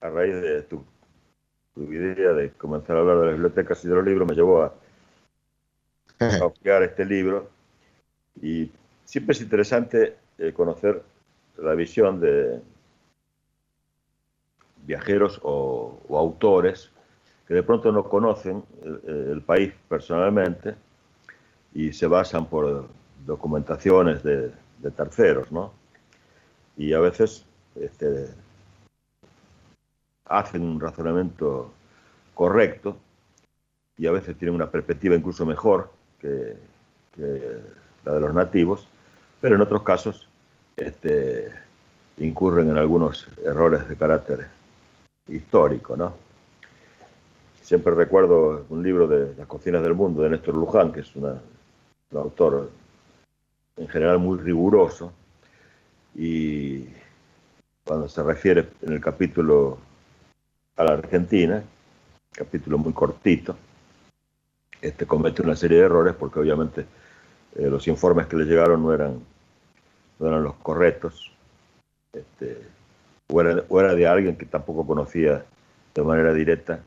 a 0.00 0.08
raíz 0.08 0.40
de 0.40 0.62
tu, 0.62 0.84
tu, 1.74 1.92
idea 1.92 2.32
de 2.32 2.50
comenzar 2.52 2.96
a 2.96 3.00
hablar 3.00 3.18
de 3.18 3.26
las 3.26 3.34
bibliotecas 3.34 3.84
y 3.84 3.88
de 3.88 3.94
los 3.94 4.04
libros, 4.04 4.28
me 4.28 4.34
llevó 4.34 4.62
a, 4.62 4.74
a 6.20 6.78
este 6.84 7.04
libro. 7.04 7.48
Y 8.40 8.70
siempre 9.04 9.32
es 9.32 9.40
interesante 9.40 10.16
eh, 10.38 10.52
conocer 10.52 11.02
la 11.58 11.74
visión 11.74 12.20
de, 12.20 12.60
viajeros 14.86 15.40
o, 15.42 15.98
autores 16.10 16.90
que 17.46 17.54
de 17.54 17.62
pronto 17.62 17.90
no 17.92 18.04
conocen 18.04 18.62
el, 19.06 19.42
país 19.42 19.72
personalmente 19.88 20.74
y 21.74 21.92
se 21.92 22.06
basan 22.06 22.46
por 22.46 22.88
documentaciones 23.26 24.22
de, 24.22 24.52
terceros, 24.96 25.50
¿no? 25.52 25.72
Y 26.80 26.94
a 26.94 26.98
veces 26.98 27.44
este, 27.78 28.28
hacen 30.24 30.62
un 30.62 30.80
razonamiento 30.80 31.70
correcto 32.32 32.96
y 33.98 34.06
a 34.06 34.12
veces 34.12 34.34
tienen 34.38 34.54
una 34.54 34.70
perspectiva 34.70 35.14
incluso 35.14 35.44
mejor 35.44 35.90
que, 36.18 36.56
la 38.02 38.14
de 38.14 38.20
los 38.20 38.32
nativos, 38.32 38.88
pero 39.42 39.56
en 39.56 39.60
otros 39.60 39.82
casos 39.82 40.26
este, 40.74 41.52
incurren 42.16 42.70
en 42.70 42.78
algunos 42.78 43.28
errores 43.44 43.86
de 43.86 43.96
carácter 43.96 44.46
histórico, 45.28 45.98
¿no? 45.98 46.14
Siempre 47.60 47.94
recuerdo 47.94 48.64
un 48.70 48.82
libro 48.82 49.06
de 49.06 49.34
Las 49.36 49.46
cocinas 49.46 49.82
del 49.82 49.92
mundo 49.92 50.22
de 50.22 50.30
Néstor 50.30 50.56
Luján, 50.56 50.92
que 50.92 51.00
es 51.00 51.14
un 51.14 51.38
autor 52.16 52.70
en 53.76 53.86
general 53.86 54.18
muy 54.18 54.38
riguroso, 54.38 55.12
y 56.14 56.86
cuando 57.84 58.08
se 58.08 58.22
refiere 58.22 58.68
en 58.82 58.92
el 58.92 59.00
capítulo 59.00 59.78
a 60.76 60.84
la 60.84 60.92
Argentina, 60.92 61.62
capítulo 62.32 62.78
muy 62.78 62.92
cortito, 62.92 63.56
este 64.80 65.06
comete 65.06 65.42
una 65.42 65.56
serie 65.56 65.78
de 65.78 65.84
errores 65.84 66.14
porque 66.14 66.38
obviamente 66.38 66.86
eh, 67.56 67.68
los 67.68 67.86
informes 67.88 68.26
que 68.26 68.36
le 68.36 68.44
llegaron 68.44 68.82
no 68.82 68.94
eran, 68.94 69.20
no 70.18 70.26
eran 70.26 70.42
los 70.42 70.54
correctos. 70.56 71.30
Este, 72.12 72.58
o 73.28 73.40
era, 73.80 73.94
de 73.94 74.06
alguien 74.06 74.36
que 74.36 74.46
tampoco 74.46 74.86
conocía 74.86 75.44
de 75.94 76.02
manera 76.02 76.32
directa 76.32 76.80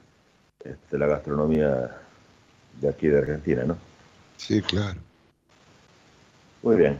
este, 0.63 0.97
la 0.97 1.07
gastronomía 1.07 1.97
de 2.81 2.89
aquí 2.89 3.07
de 3.07 3.19
Argentina, 3.19 3.63
¿no? 3.63 3.77
Sí, 4.37 4.61
claro. 4.61 4.99
Muy 6.61 6.77
bien. 6.77 6.99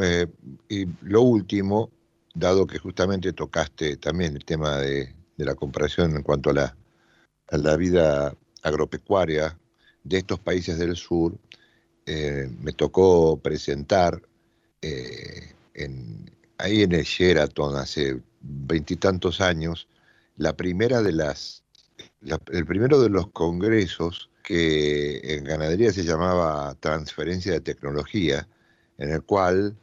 Eh, 0.00 0.26
y 0.68 0.86
lo 1.02 1.22
último, 1.22 1.90
dado 2.34 2.66
que 2.66 2.78
justamente 2.78 3.32
tocaste 3.32 3.96
también 3.96 4.36
el 4.36 4.44
tema 4.44 4.78
de, 4.78 5.14
la 5.36 5.54
comparación 5.54 6.16
en 6.16 6.22
cuanto 6.22 6.50
a 6.50 6.74
la, 7.56 7.76
vida 7.76 8.34
agropecuaria 8.62 9.58
de 10.02 10.18
estos 10.18 10.40
países 10.40 10.78
del 10.78 10.96
sur, 10.96 11.36
eh, 12.06 12.50
me 12.60 12.72
tocó 12.72 13.38
presentar 13.38 14.20
eh, 14.82 15.54
en, 15.74 16.30
ahí 16.58 16.82
en 16.82 16.92
el 16.92 17.04
Sheraton 17.04 17.76
hace 17.76 18.20
veintitantos 18.40 19.40
años, 19.40 19.88
la 20.36 20.56
primera 20.56 21.02
de 21.02 21.12
las, 21.12 21.62
el 22.52 22.66
primero 22.66 23.00
de 23.00 23.10
los 23.10 23.30
congresos 23.30 24.30
que 24.42 25.34
en 25.34 25.44
ganadería 25.44 25.92
se 25.92 26.04
llamaba 26.04 26.74
transferencia 26.80 27.52
de 27.52 27.60
tecnología, 27.60 28.48
en 28.96 29.12
el 29.12 29.22
cual 29.22 29.76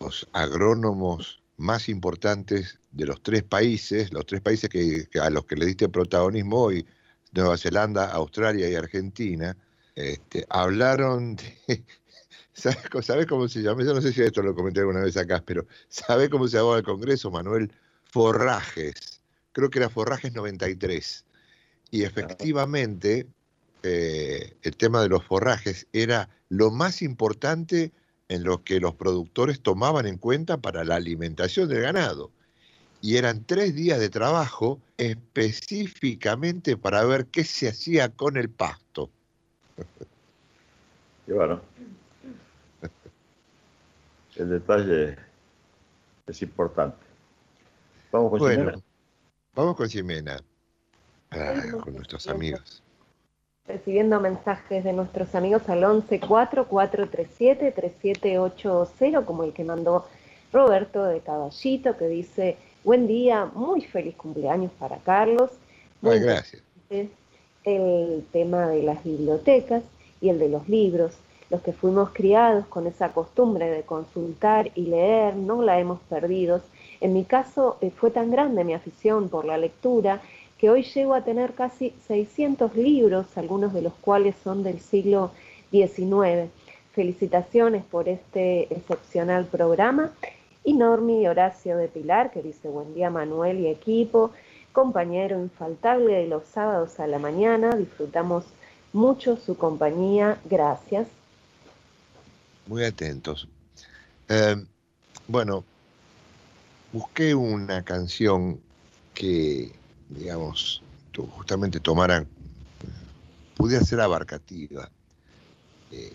los 0.00 0.28
agrónomos 0.32 1.42
más 1.56 1.88
importantes 1.88 2.78
de 2.92 3.06
los 3.06 3.22
tres 3.22 3.42
países, 3.42 4.12
los 4.12 4.26
tres 4.26 4.40
países 4.40 4.70
que, 4.70 5.08
a 5.20 5.30
los 5.30 5.44
que 5.44 5.56
le 5.56 5.66
diste 5.66 5.88
protagonismo 5.88 6.62
hoy, 6.62 6.86
Nueva 7.32 7.58
Zelanda, 7.58 8.10
Australia 8.12 8.68
y 8.68 8.74
Argentina, 8.74 9.56
este, 9.94 10.46
hablaron 10.48 11.36
de, 11.36 11.58
¿Sabes 13.02 13.26
cómo 13.26 13.46
se 13.46 13.62
llama? 13.62 13.84
Yo 13.84 13.94
no 13.94 14.00
sé 14.00 14.12
si 14.12 14.20
esto 14.20 14.42
lo 14.42 14.52
comenté 14.52 14.80
alguna 14.80 15.00
vez 15.00 15.16
acá, 15.16 15.40
pero 15.46 15.66
¿sabe 15.88 16.28
cómo 16.28 16.48
se 16.48 16.56
llamaba 16.56 16.78
el 16.78 16.82
Congreso, 16.82 17.30
Manuel? 17.30 17.70
Forrajes. 18.10 19.22
Creo 19.52 19.70
que 19.70 19.78
era 19.78 19.88
Forrajes 19.88 20.34
93. 20.34 21.24
Y 21.92 22.02
efectivamente, 22.02 23.28
eh, 23.84 24.56
el 24.62 24.76
tema 24.76 25.02
de 25.02 25.08
los 25.08 25.24
forrajes 25.24 25.86
era 25.92 26.28
lo 26.48 26.72
más 26.72 27.00
importante 27.00 27.92
en 28.28 28.44
lo 28.44 28.62
que 28.62 28.80
los 28.80 28.94
productores 28.94 29.60
tomaban 29.60 30.06
en 30.06 30.18
cuenta 30.18 30.58
para 30.58 30.84
la 30.84 30.96
alimentación 30.96 31.68
del 31.68 31.82
ganado. 31.82 32.30
Y 33.00 33.16
eran 33.16 33.44
tres 33.44 33.74
días 33.74 33.98
de 34.00 34.10
trabajo 34.10 34.80
específicamente 34.96 36.76
para 36.76 37.04
ver 37.04 37.26
qué 37.26 37.44
se 37.44 37.68
hacía 37.68 38.10
con 38.10 38.36
el 38.36 38.50
pasto. 38.50 39.10
Y 41.26 41.32
bueno, 41.32 41.60
el 44.36 44.48
detalle 44.48 45.18
es 46.26 46.40
importante. 46.40 46.96
Vamos 48.10 48.30
con 48.30 48.38
bueno, 48.38 48.82
Vamos 49.54 49.76
con 49.76 49.90
Ximena, 49.90 50.40
con 51.82 51.96
nuestros 51.96 52.26
amigos. 52.28 52.82
Recibiendo 53.68 54.18
mensajes 54.18 54.82
de 54.82 54.94
nuestros 54.94 55.34
amigos 55.34 55.68
al 55.68 55.84
11 55.84 56.20
4437 56.20 57.70
3780, 57.72 59.26
como 59.26 59.44
el 59.44 59.52
que 59.52 59.62
mandó 59.62 60.06
Roberto 60.50 61.04
de 61.04 61.20
Caballito, 61.20 61.94
que 61.98 62.08
dice: 62.08 62.56
Buen 62.82 63.06
día, 63.06 63.44
muy 63.54 63.82
feliz 63.82 64.16
cumpleaños 64.16 64.72
para 64.78 64.96
Carlos. 64.96 65.50
Ay, 66.02 66.20
gracias. 66.20 66.62
el 67.64 68.24
tema 68.32 68.68
de 68.68 68.82
las 68.82 69.04
bibliotecas 69.04 69.82
y 70.22 70.30
el 70.30 70.38
de 70.38 70.48
los 70.48 70.66
libros. 70.66 71.12
Los 71.50 71.60
que 71.60 71.74
fuimos 71.74 72.10
criados 72.14 72.66
con 72.66 72.86
esa 72.86 73.12
costumbre 73.12 73.70
de 73.70 73.82
consultar 73.82 74.70
y 74.74 74.86
leer, 74.86 75.36
no 75.36 75.62
la 75.62 75.78
hemos 75.78 76.00
perdido. 76.00 76.62
En 77.00 77.12
mi 77.12 77.24
caso 77.24 77.76
eh, 77.82 77.90
fue 77.90 78.10
tan 78.10 78.30
grande 78.30 78.64
mi 78.64 78.72
afición 78.72 79.28
por 79.28 79.44
la 79.44 79.58
lectura 79.58 80.22
que 80.58 80.70
hoy 80.70 80.82
llego 80.82 81.14
a 81.14 81.24
tener 81.24 81.54
casi 81.54 81.94
600 82.08 82.74
libros, 82.74 83.26
algunos 83.36 83.72
de 83.72 83.82
los 83.82 83.94
cuales 83.94 84.34
son 84.42 84.62
del 84.62 84.80
siglo 84.80 85.30
XIX. 85.70 86.50
Felicitaciones 86.92 87.84
por 87.84 88.08
este 88.08 88.72
excepcional 88.74 89.46
programa. 89.46 90.10
Y 90.64 90.74
Normi 90.74 91.26
Horacio 91.28 91.76
de 91.76 91.88
Pilar, 91.88 92.32
que 92.32 92.42
dice 92.42 92.68
buen 92.68 92.92
día 92.94 93.08
Manuel 93.08 93.60
y 93.60 93.68
equipo, 93.68 94.32
compañero 94.72 95.38
infaltable 95.40 96.14
de 96.14 96.26
los 96.26 96.44
sábados 96.44 96.98
a 97.00 97.06
la 97.06 97.18
mañana, 97.18 97.70
disfrutamos 97.76 98.44
mucho 98.92 99.36
su 99.36 99.56
compañía, 99.56 100.38
gracias. 100.44 101.08
Muy 102.66 102.84
atentos. 102.84 103.48
Eh, 104.28 104.56
bueno, 105.26 105.64
busqué 106.92 107.34
una 107.34 107.82
canción 107.82 108.60
que, 109.14 109.72
digamos, 110.08 110.82
justamente 111.26 111.80
tomara, 111.80 112.24
pudiera 113.56 113.84
ser 113.84 114.00
abarcativa. 114.00 114.90
Eh, 115.90 116.12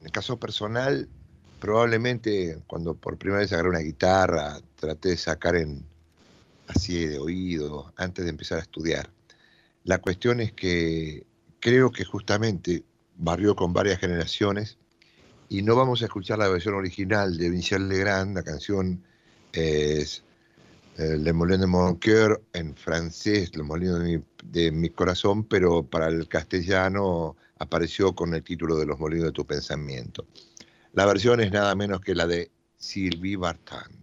en 0.00 0.06
el 0.06 0.12
caso 0.12 0.38
personal, 0.38 1.08
probablemente 1.58 2.58
cuando 2.66 2.94
por 2.94 3.18
primera 3.18 3.40
vez 3.40 3.52
agarré 3.52 3.70
una 3.70 3.78
guitarra, 3.80 4.60
traté 4.76 5.10
de 5.10 5.16
sacar 5.16 5.56
en 5.56 5.84
así 6.68 7.06
de 7.06 7.18
oído 7.18 7.92
antes 7.96 8.24
de 8.24 8.30
empezar 8.30 8.58
a 8.58 8.62
estudiar. 8.62 9.10
La 9.84 9.98
cuestión 9.98 10.40
es 10.40 10.52
que 10.52 11.24
creo 11.60 11.90
que 11.90 12.04
justamente 12.04 12.84
barrió 13.16 13.56
con 13.56 13.72
varias 13.72 13.98
generaciones 13.98 14.76
y 15.48 15.62
no 15.62 15.74
vamos 15.74 16.02
a 16.02 16.04
escuchar 16.04 16.38
la 16.38 16.48
versión 16.48 16.74
original 16.74 17.36
de 17.38 17.50
Michel 17.50 17.88
Legrand, 17.88 18.36
la 18.36 18.42
canción 18.42 19.02
es 19.52 20.22
Le 20.98 21.32
Molin 21.32 21.58
de 21.58 21.66
mon 21.66 21.94
cœur 21.94 22.40
en 22.54 22.74
francés, 22.74 23.54
Le 23.54 23.62
Molino 23.62 24.00
de 24.00 24.04
mi, 24.04 24.24
de 24.42 24.72
mi 24.72 24.90
corazón, 24.90 25.44
pero 25.44 25.84
para 25.84 26.08
el 26.08 26.26
castellano 26.26 27.36
apareció 27.60 28.16
con 28.16 28.34
el 28.34 28.42
título 28.42 28.76
de 28.76 28.86
Los 28.86 28.98
Molinos 28.98 29.26
de 29.26 29.32
tu 29.32 29.46
Pensamiento. 29.46 30.26
La 30.94 31.06
versión 31.06 31.40
es 31.40 31.52
nada 31.52 31.76
menos 31.76 32.00
que 32.00 32.16
la 32.16 32.26
de 32.26 32.50
Sylvie 32.76 33.36
Vartan. 33.36 33.97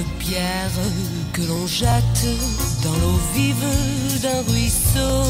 Une 0.00 0.18
pierre 0.18 0.78
que 1.32 1.42
l'on 1.42 1.66
jette 1.66 2.24
dans 2.82 2.92
l'eau 3.00 3.18
vive 3.34 4.20
d'un 4.22 4.42
ruisseau 4.50 5.24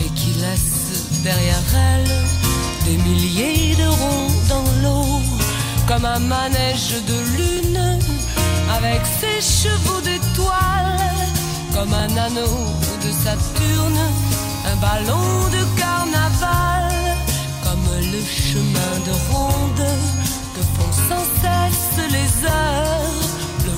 et 0.00 0.10
qui 0.14 0.30
laisse 0.40 1.22
derrière 1.22 1.68
elle 1.74 2.10
des 2.84 2.98
milliers 3.02 3.74
de 3.76 3.88
ronds 3.88 4.34
dans 4.48 4.70
l'eau, 4.82 5.20
comme 5.88 6.04
un 6.04 6.18
manège 6.18 6.94
de 7.10 7.18
lune 7.36 7.98
avec 8.76 9.00
ses 9.20 9.40
chevaux 9.40 10.00
d'étoiles, 10.00 11.26
comme 11.74 11.92
un 11.92 12.16
anneau 12.26 12.58
de 13.04 13.10
Saturne, 13.24 14.04
un 14.72 14.76
ballon 14.76 15.28
de 15.56 15.62
carnaval, 15.80 16.92
comme 17.64 17.88
le 18.12 18.22
chemin 18.24 18.94
de 19.08 19.14
ronde 19.32 19.88
que 20.54 20.62
font 20.74 20.92
sans 21.08 21.26
cesse 21.42 22.10
les 22.10 22.46
heures, 22.46 23.31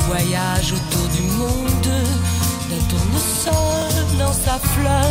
voyage 0.07 0.73
autour 0.73 1.09
du 1.09 1.23
monde 1.41 1.93
d'un 2.69 2.85
tournesol 2.91 4.19
dans 4.19 4.33
sa 4.33 4.59
fleur. 4.59 5.11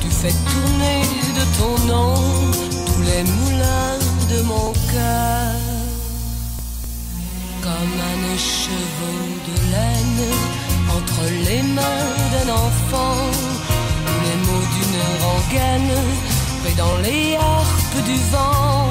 Tu 0.00 0.08
fais 0.10 0.34
tourner 0.50 1.02
de 1.38 1.44
ton 1.58 1.74
nom 1.86 2.14
tous 2.86 3.02
les 3.02 3.22
moulins 3.24 3.98
de 4.32 4.42
mon 4.42 4.72
cœur. 4.92 5.54
Comme 7.62 7.94
un 8.12 8.34
écheveau 8.34 9.20
de 9.48 9.54
laine 9.72 10.32
entre 10.96 11.22
les 11.46 11.62
mains 11.62 12.10
d'un 12.32 12.52
enfant, 12.52 13.18
ou 14.08 14.16
les 14.26 14.38
mots 14.46 14.68
d'une 14.74 15.00
rengaine 15.26 15.94
pris 16.62 16.74
dans 16.74 16.96
les 17.06 17.36
harpes 17.36 18.04
du 18.04 18.18
vent, 18.32 18.88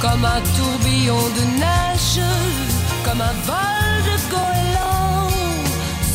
comme 0.00 0.24
un 0.24 0.40
tourbillon 0.56 1.22
de 1.38 1.44
neige, 1.62 2.20
comme 3.04 3.20
un 3.20 3.36
vol 3.50 3.96
de 4.08 4.16
goéland 4.30 5.28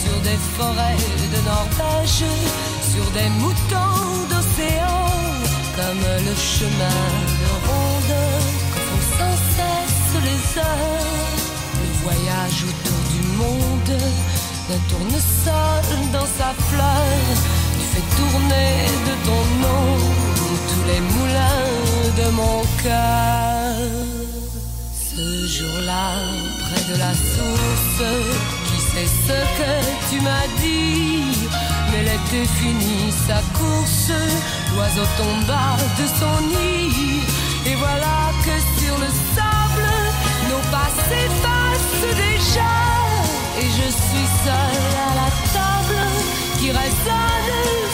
sur 0.01 0.17
des 0.21 0.39
forêts 0.57 1.05
de 1.33 1.39
Norvège, 1.51 2.23
sur 2.91 3.05
des 3.17 3.29
moutons 3.41 4.07
d'océan, 4.31 5.05
comme 5.75 6.03
le 6.27 6.35
chemin 6.35 7.03
de 7.41 7.49
ronde 7.67 8.17
que 8.75 8.97
sans 9.17 9.37
cesse 9.55 10.13
les 10.27 10.59
heures, 10.59 11.35
le 11.81 11.89
voyage 12.03 12.59
autour 12.69 13.01
du 13.13 13.21
monde 13.41 14.01
d'un 14.67 14.81
tournesol 14.89 15.97
dans 16.13 16.29
sa 16.39 16.49
fleur, 16.69 17.17
tu 17.79 17.85
fais 17.93 18.07
tourner 18.17 18.71
de 19.07 19.13
ton 19.27 19.43
nom 19.65 19.87
tous 20.69 20.83
les 20.91 21.01
moulins 21.15 21.71
de 22.19 22.31
mon 22.31 22.61
cœur. 22.83 24.26
Ce 25.17 25.47
jour-là, 25.47 26.19
près 26.59 26.93
de 26.93 26.99
la 26.99 27.11
source, 27.11 28.03
qui 28.67 28.79
sait 28.79 29.07
ce 29.25 29.39
que 29.57 29.73
tu 30.11 30.21
m'as 30.21 30.47
dit? 30.61 31.49
Mais 31.91 32.03
l'été 32.03 32.45
finit 32.59 33.11
sa 33.27 33.41
course, 33.57 34.11
l'oiseau 34.75 35.07
tomba 35.17 35.75
de 35.97 36.05
son 36.19 36.37
nid. 36.53 37.23
Et 37.65 37.73
voilà 37.73 38.31
que 38.45 38.55
sur 38.79 38.95
le 38.99 39.09
sable, 39.33 39.89
nos 40.49 40.63
pas 40.69 40.91
s'effacent 41.09 42.15
déjà. 42.15 42.75
Et 43.59 43.65
je 43.65 43.89
suis 43.89 44.27
seule 44.45 44.97
à 45.09 45.15
la 45.21 45.29
table 45.51 45.99
qui 46.59 46.69
résonne 46.69 47.86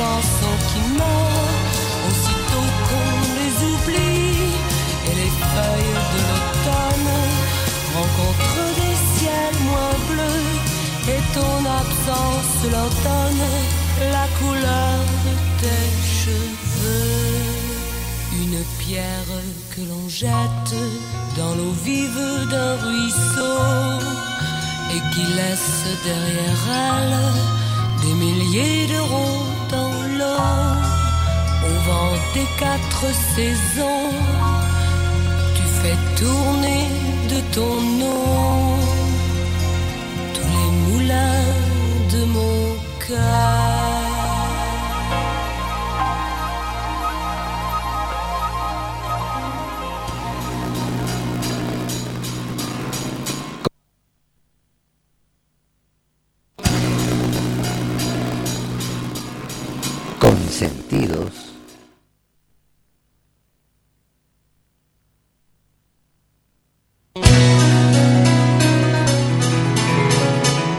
chansons 0.00 0.58
qui 0.70 0.82
meurent 1.00 1.56
aussitôt 2.08 2.68
qu'on 2.86 3.12
les 3.38 3.54
oublie. 3.72 4.52
Et 5.08 5.14
les 5.20 5.32
feuilles 5.52 5.98
de 6.14 6.20
l'automne 6.28 7.12
rencontrent 7.96 8.68
des 8.80 8.96
ciels 9.12 9.60
moins 9.68 9.98
bleus, 10.10 10.48
et 11.14 11.22
ton 11.36 11.58
absence 11.82 12.54
leur 12.74 12.90
donne 13.08 13.46
la 14.16 14.26
couleur 14.38 14.98
de 15.26 15.34
tes 15.60 15.86
cheveux. 16.20 17.18
Une 18.42 18.60
pierre 18.82 19.34
que 19.72 19.82
l'on 19.90 20.08
jette 20.08 20.76
dans 21.38 21.54
l'eau 21.56 21.74
vive 21.84 22.24
d'un 22.52 22.74
ruisseau 22.86 23.58
et 24.94 25.00
qui 25.12 25.24
laisse 25.38 25.82
derrière 26.08 26.64
elle 26.88 27.18
des 28.02 28.14
milliers 28.24 28.86
de 28.86 29.00
ronds 29.12 29.49
dans 29.70 29.96
l'eau. 30.18 30.46
Au 31.66 31.74
vent 31.86 32.12
des 32.34 32.48
quatre 32.58 33.06
saisons, 33.34 34.10
tu 35.56 35.62
fais 35.80 35.98
tourner 36.20 36.82
de 37.32 37.38
ton 37.54 37.74
nom 38.02 38.76
tous 40.34 40.48
les 40.56 40.70
moulins 40.84 41.46
de 42.12 42.24
mon 42.24 42.58
cœur. 43.06 43.69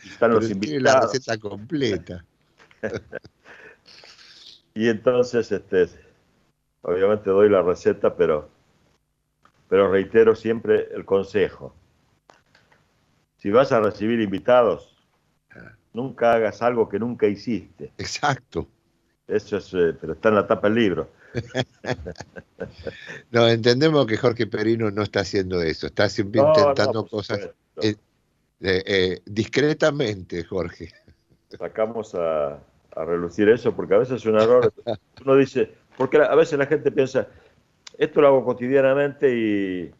y 0.03 0.10
están 0.10 0.31
los 0.34 0.45
tiene 0.47 0.62
la 0.62 0.65
invitados. 0.65 1.13
receta 1.13 1.38
completa. 1.39 2.25
Y 4.75 4.89
entonces, 4.89 5.51
este, 5.53 5.88
obviamente 6.81 7.29
doy 7.29 7.49
la 7.49 7.61
receta, 7.61 8.15
pero, 8.15 8.49
pero 9.69 9.89
reitero 9.89 10.35
siempre 10.35 10.89
el 10.93 11.05
consejo. 11.05 11.73
Si 13.38 13.49
vas 13.49 13.71
a 13.71 13.79
recibir 13.79 14.19
invitados, 14.19 14.97
nunca 15.93 16.33
hagas 16.33 16.61
algo 16.61 16.89
que 16.89 16.99
nunca 16.99 17.25
hiciste. 17.25 17.93
Exacto. 17.97 18.67
Eso 19.27 19.57
es, 19.57 19.73
eh, 19.73 19.95
pero 19.99 20.13
está 20.13 20.29
en 20.29 20.35
la 20.35 20.45
tapa 20.45 20.67
del 20.67 20.75
libro. 20.75 21.09
No, 23.31 23.47
entendemos 23.47 24.07
que 24.07 24.15
Jorge 24.15 24.47
Perino 24.47 24.89
no 24.89 25.03
está 25.03 25.19
haciendo 25.19 25.61
eso, 25.61 25.88
está 25.88 26.07
siempre 26.07 26.41
No, 26.41 26.49
intentando 26.49 27.05
cosas 27.05 27.49
eh, 27.81 27.95
eh, 28.61 29.21
discretamente, 29.25 30.43
Jorge. 30.43 30.93
Sacamos 31.49 32.15
a, 32.15 32.57
a 32.95 33.05
relucir 33.05 33.49
eso 33.49 33.75
porque 33.75 33.95
a 33.95 33.99
veces 33.99 34.17
es 34.21 34.25
un 34.25 34.39
error. 34.39 34.73
Uno 35.23 35.36
dice, 35.36 35.71
porque 35.97 36.17
a 36.17 36.36
veces 36.36 36.58
la 36.58 36.65
gente 36.65 36.91
piensa, 36.91 37.27
esto 37.97 38.21
lo 38.21 38.27
hago 38.27 38.45
cotidianamente 38.45 39.29
y, 39.36 39.91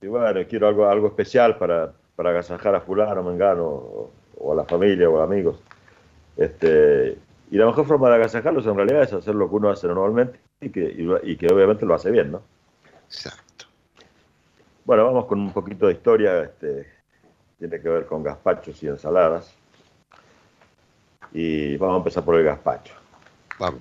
y 0.00 0.06
bueno, 0.06 0.40
quiero 0.48 0.68
algo, 0.68 0.86
algo 0.86 1.08
especial 1.08 1.56
para, 1.56 1.92
para 2.16 2.30
agasajar 2.30 2.74
a 2.74 2.80
fulano, 2.80 3.22
mengano, 3.22 3.64
o, 3.64 4.10
o 4.38 4.52
a 4.52 4.56
la 4.56 4.64
familia 4.64 5.08
o 5.08 5.20
a 5.20 5.24
amigos. 5.24 5.60
Este, 6.36 7.16
y 7.50 7.56
la 7.56 7.66
mejor 7.66 7.86
forma 7.86 8.08
de 8.08 8.16
agasajarlos 8.16 8.66
en 8.66 8.76
realidad 8.76 9.02
es 9.02 9.12
hacer 9.12 9.34
lo 9.34 9.48
que 9.48 9.56
uno 9.56 9.70
hace 9.70 9.86
normalmente 9.86 10.40
y 10.60 10.70
que, 10.70 10.94
y 11.22 11.36
que 11.36 11.52
obviamente 11.52 11.84
lo 11.84 11.94
hace 11.94 12.10
bien, 12.10 12.32
¿no? 12.32 12.42
Exacto. 13.06 13.66
Bueno, 14.84 15.04
vamos 15.04 15.26
con 15.26 15.40
un 15.40 15.52
poquito 15.52 15.86
de 15.86 15.92
historia, 15.92 16.42
este, 16.42 16.86
tiene 17.58 17.80
que 17.80 17.88
ver 17.88 18.06
con 18.06 18.22
gazpachos 18.22 18.82
y 18.82 18.88
ensaladas. 18.88 19.54
Y 21.32 21.76
vamos 21.76 21.94
a 21.94 21.98
empezar 21.98 22.24
por 22.24 22.36
el 22.36 22.44
gazpacho. 22.44 22.94
Vamos. 23.58 23.80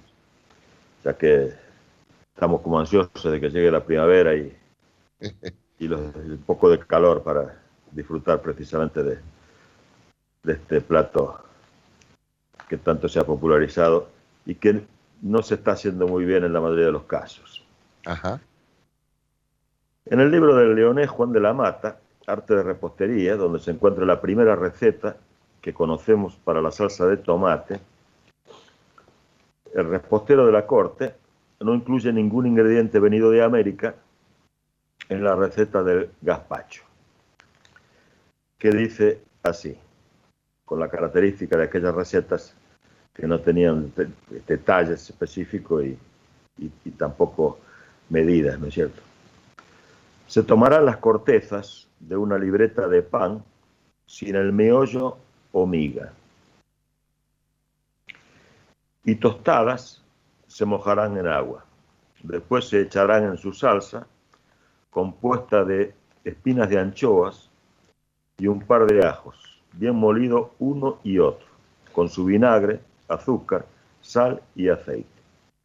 ya 1.04 1.14
que 1.18 1.52
estamos 2.34 2.62
como 2.62 2.80
ansiosos 2.80 3.24
de 3.32 3.40
que 3.40 3.50
llegue 3.50 3.72
la 3.72 3.84
primavera 3.84 4.36
y, 4.36 4.56
y 5.80 5.88
los- 5.88 6.16
el 6.16 6.38
poco 6.40 6.70
de 6.70 6.80
calor 6.80 7.24
para 7.24 7.60
disfrutar 7.92 8.42
precisamente 8.42 9.02
de, 9.04 9.20
de 10.44 10.54
este 10.54 10.82
plato 10.82 11.40
que 12.70 12.78
tanto 12.78 13.10
se 13.10 13.20
ha 13.20 13.24
popularizado 13.26 14.08
y 14.46 14.56
que 14.56 14.82
no 15.22 15.42
se 15.42 15.56
está 15.56 15.72
haciendo 15.74 16.08
muy 16.08 16.24
bien 16.26 16.44
en 16.44 16.54
la 16.54 16.62
mayoría 16.62 16.86
de 16.86 16.92
los 16.92 17.04
casos. 17.04 17.64
Ajá. 18.06 18.40
En 20.06 20.20
el 20.20 20.32
libro 20.32 20.56
del 20.56 20.76
leonés 20.76 21.10
Juan 21.10 21.32
de 21.32 21.40
la 21.40 21.54
Mata, 21.54 22.00
Arte 22.28 22.56
de 22.56 22.64
Repostería, 22.64 23.36
donde 23.36 23.60
se 23.60 23.72
encuentra 23.72 24.06
la 24.06 24.22
primera 24.22 24.56
receta 24.56 25.18
que 25.62 25.74
conocemos 25.74 26.36
para 26.44 26.62
la 26.62 26.72
salsa 26.72 27.06
de 27.06 27.18
tomate, 27.18 27.80
el 29.74 29.88
repostero 29.88 30.46
de 30.46 30.52
la 30.52 30.66
corte 30.66 31.14
no 31.60 31.74
incluye 31.76 32.12
ningún 32.12 32.48
ingrediente 32.48 33.00
venido 33.00 33.30
de 33.30 33.44
América 33.44 33.96
en 35.08 35.24
la 35.24 35.36
receta 35.36 35.84
del 35.84 36.10
gazpacho, 36.22 36.84
que 38.58 38.72
dice 38.72 39.22
así, 39.44 39.78
con 40.66 40.80
la 40.80 40.90
característica 40.90 41.58
de 41.58 41.64
aquellas 41.66 41.94
recetas 41.94 42.56
que 43.14 43.28
no 43.28 43.40
tenían 43.40 43.94
de- 43.96 44.10
detalles 44.48 45.10
específicos 45.10 45.84
y, 45.84 45.98
y- 46.58 46.72
y 46.86 46.92
tampoco 46.92 47.60
medidas, 48.10 48.60
¿no 48.60 48.68
es 48.68 48.74
cierto? 48.74 49.02
Se 50.28 50.44
tomarán 50.44 50.86
las 50.86 50.98
cortezas 50.98 51.88
de 52.00 52.16
una 52.18 52.38
libreta 52.38 52.88
de 52.88 53.02
pan 53.04 53.44
sin 54.06 54.36
el 54.36 54.52
meollo 54.54 55.18
o 55.52 55.66
miga. 55.66 56.14
Y 59.04 59.16
tostadas 59.16 60.02
se 60.48 60.66
mojarán 60.66 61.18
en 61.18 61.28
agua. 61.28 61.66
Después 62.24 62.68
se 62.68 62.82
echarán 62.82 63.24
en 63.24 63.38
su 63.38 63.52
salsa, 63.52 64.06
compuesta 64.90 65.64
de 65.64 65.94
espinas 66.24 66.70
de 66.70 66.80
anchoas 66.80 67.50
y 68.38 68.48
un 68.48 68.62
par 68.62 68.86
de 68.86 69.06
ajos, 69.06 69.62
bien 69.74 69.96
molido 69.96 70.54
uno 70.60 71.00
y 71.04 71.18
otro, 71.20 71.48
con 71.94 72.10
su 72.10 72.26
vinagre, 72.26 72.80
azúcar, 73.08 73.66
sal 74.02 74.42
y 74.56 74.70
aceite. 74.70 75.08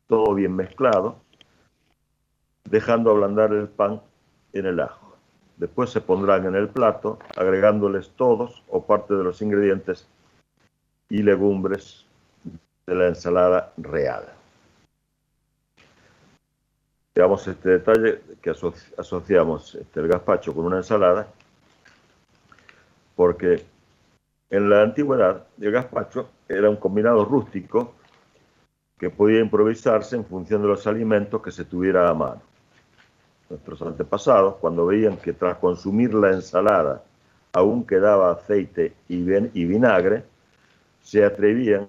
Todo 0.07 0.34
bien 0.34 0.55
mezclado, 0.55 1.16
dejando 2.64 3.11
ablandar 3.11 3.53
el 3.53 3.68
pan 3.68 4.01
en 4.53 4.66
el 4.66 4.80
ajo. 4.80 5.05
Después 5.57 5.90
se 5.90 6.00
pondrán 6.00 6.46
en 6.46 6.54
el 6.54 6.68
plato, 6.68 7.18
agregándoles 7.36 8.11
todos 8.11 8.62
o 8.68 8.84
parte 8.84 9.14
de 9.14 9.24
los 9.24 9.40
ingredientes 9.40 10.07
y 11.09 11.22
legumbres 11.22 12.04
de 12.86 12.94
la 12.94 13.09
ensalada 13.09 13.72
real. 13.78 14.24
Veamos 17.14 17.48
este 17.48 17.70
detalle 17.70 18.20
que 18.42 18.50
asociamos 18.50 19.74
este, 19.74 20.00
el 20.00 20.09
gazpacho 20.09 20.54
con 20.54 20.66
una 20.66 20.76
ensalada, 20.76 21.26
porque 23.14 23.64
en 24.50 24.68
la 24.68 24.82
antigüedad 24.82 25.46
el 25.59 25.72
gazpacho 25.72 26.28
era 26.46 26.68
un 26.68 26.76
combinado 26.76 27.24
rústico 27.24 27.94
que 28.98 29.09
podía 29.09 29.40
improvisarse 29.40 30.16
en 30.16 30.26
función 30.26 30.61
de 30.61 30.68
los 30.68 30.86
alimentos 30.86 31.40
que 31.42 31.50
se 31.50 31.64
tuviera 31.64 32.09
a 32.09 32.14
mano. 32.14 32.42
Nuestros 33.49 33.80
antepasados, 33.82 34.57
cuando 34.57 34.86
veían 34.86 35.16
que 35.18 35.32
tras 35.32 35.59
consumir 35.59 36.12
la 36.14 36.32
ensalada 36.32 37.03
aún 37.53 37.86
quedaba 37.86 38.32
aceite 38.32 38.92
y 39.09 39.64
vinagre, 39.64 40.24
se 41.01 41.24
atrevían, 41.24 41.88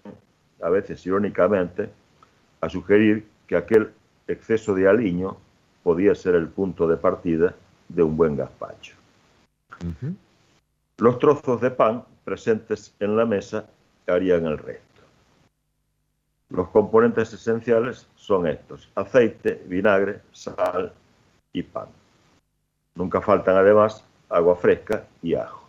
a 0.61 0.69
veces 0.69 1.03
irónicamente, 1.05 1.89
a 2.61 2.69
sugerir 2.69 3.27
que 3.47 3.57
aquel 3.57 3.91
exceso 4.27 4.75
de 4.75 4.87
aliño 4.87 5.35
podía 5.83 6.13
ser 6.13 6.35
el 6.35 6.47
punto 6.47 6.87
de 6.87 6.97
partida 6.97 7.55
de 7.89 8.03
un 8.03 8.15
buen 8.15 8.35
gazpacho. 8.35 8.95
Los 10.97 11.19
trozos 11.19 11.59
de 11.61 11.71
pan 11.71 12.03
presentes 12.23 12.93
en 12.99 13.15
la 13.17 13.25
mesa 13.25 13.65
harían 14.05 14.45
el 14.45 14.57
resto. 14.57 14.83
Los 16.49 16.69
componentes 16.69 17.33
esenciales 17.33 18.07
son 18.15 18.47
estos, 18.47 18.89
aceite, 18.95 19.61
vinagre, 19.67 20.21
sal 20.31 20.93
y 21.57 21.63
pan. 21.63 21.87
Nunca 22.95 23.21
faltan 23.21 23.57
además 23.57 24.03
agua 24.29 24.55
fresca 24.55 25.05
y 25.21 25.35
ajo. 25.35 25.67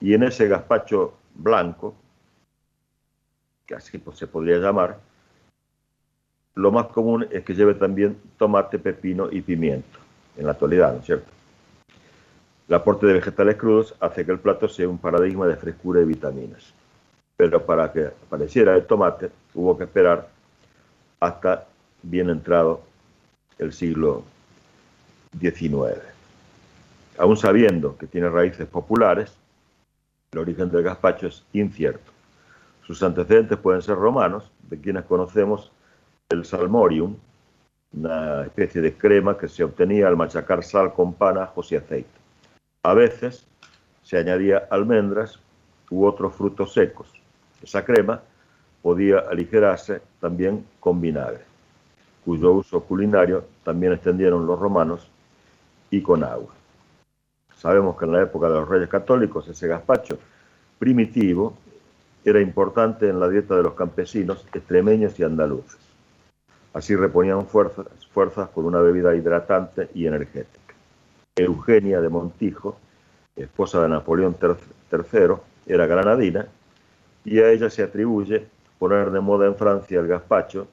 Y 0.00 0.14
en 0.14 0.22
ese 0.22 0.48
gazpacho 0.48 1.14
blanco, 1.34 1.94
que 3.66 3.74
así 3.74 4.00
se 4.14 4.26
podría 4.26 4.58
llamar, 4.58 4.98
lo 6.54 6.72
más 6.72 6.86
común 6.86 7.26
es 7.30 7.44
que 7.44 7.54
lleve 7.54 7.74
también 7.74 8.20
tomate, 8.36 8.78
pepino 8.78 9.28
y 9.30 9.40
pimiento, 9.40 9.98
en 10.36 10.46
la 10.46 10.52
actualidad, 10.52 10.92
¿no 10.92 11.00
es 11.00 11.06
cierto? 11.06 11.30
El 12.68 12.74
aporte 12.74 13.06
de 13.06 13.14
vegetales 13.14 13.56
crudos 13.56 13.94
hace 14.00 14.26
que 14.26 14.32
el 14.32 14.40
plato 14.40 14.68
sea 14.68 14.88
un 14.88 14.98
paradigma 14.98 15.46
de 15.46 15.56
frescura 15.56 16.00
y 16.00 16.04
vitaminas. 16.04 16.74
Pero 17.36 17.64
para 17.64 17.92
que 17.92 18.06
apareciera 18.06 18.74
el 18.74 18.86
tomate 18.86 19.30
hubo 19.54 19.78
que 19.78 19.84
esperar 19.84 20.28
hasta 21.20 21.66
bien 22.02 22.30
entrado 22.30 22.82
el 23.58 23.72
siglo 23.72 24.24
XIX. 25.40 26.00
Aún 27.18 27.36
sabiendo 27.36 27.96
que 27.96 28.06
tiene 28.06 28.28
raíces 28.28 28.66
populares, 28.66 29.36
el 30.32 30.38
origen 30.38 30.70
del 30.70 30.82
gazpacho 30.82 31.26
es 31.26 31.44
incierto. 31.52 32.12
Sus 32.86 33.02
antecedentes 33.02 33.58
pueden 33.58 33.82
ser 33.82 33.96
romanos, 33.96 34.50
de 34.68 34.80
quienes 34.80 35.04
conocemos 35.04 35.72
el 36.28 36.44
salmorium, 36.44 37.16
una 37.92 38.42
especie 38.42 38.80
de 38.80 38.94
crema 38.94 39.36
que 39.36 39.48
se 39.48 39.64
obtenía 39.64 40.08
al 40.08 40.16
machacar 40.16 40.62
sal 40.62 40.92
con 40.92 41.14
pan, 41.14 41.38
ajos 41.38 41.72
y 41.72 41.76
aceite. 41.76 42.08
A 42.82 42.94
veces 42.94 43.46
se 44.02 44.18
añadía 44.18 44.68
almendras 44.70 45.40
u 45.90 46.06
otros 46.06 46.34
frutos 46.34 46.72
secos. 46.72 47.12
Esa 47.62 47.84
crema 47.84 48.22
podía 48.82 49.18
aligerarse 49.18 50.00
también 50.20 50.64
con 50.80 51.00
vinagre, 51.00 51.40
cuyo 52.24 52.52
uso 52.52 52.80
culinario 52.82 53.44
también 53.64 53.92
extendieron 53.92 54.46
los 54.46 54.58
romanos 54.58 55.10
y 55.90 56.02
con 56.02 56.24
agua. 56.24 56.54
Sabemos 57.56 57.96
que 57.96 58.04
en 58.04 58.12
la 58.12 58.22
época 58.22 58.48
de 58.48 58.54
los 58.54 58.68
reyes 58.68 58.88
católicos 58.88 59.48
ese 59.48 59.66
gazpacho 59.66 60.18
primitivo 60.78 61.54
era 62.24 62.40
importante 62.40 63.08
en 63.08 63.18
la 63.18 63.28
dieta 63.28 63.56
de 63.56 63.62
los 63.62 63.74
campesinos 63.74 64.46
extremeños 64.52 65.18
y 65.18 65.24
andaluces. 65.24 65.78
Así 66.72 66.94
reponían 66.94 67.46
fuerzas, 67.46 67.86
fuerzas 68.12 68.48
con 68.50 68.66
una 68.66 68.80
bebida 68.80 69.14
hidratante 69.14 69.88
y 69.94 70.06
energética. 70.06 70.74
Eugenia 71.34 72.00
de 72.00 72.08
Montijo, 72.08 72.76
esposa 73.34 73.82
de 73.82 73.88
Napoleón 73.88 74.36
III, 74.40 75.34
era 75.66 75.86
granadina 75.86 76.46
y 77.24 77.38
a 77.40 77.50
ella 77.50 77.70
se 77.70 77.82
atribuye 77.82 78.46
poner 78.78 79.10
de 79.10 79.20
moda 79.20 79.46
en 79.46 79.56
Francia 79.56 80.00
el 80.00 80.06
gazpacho 80.06 80.68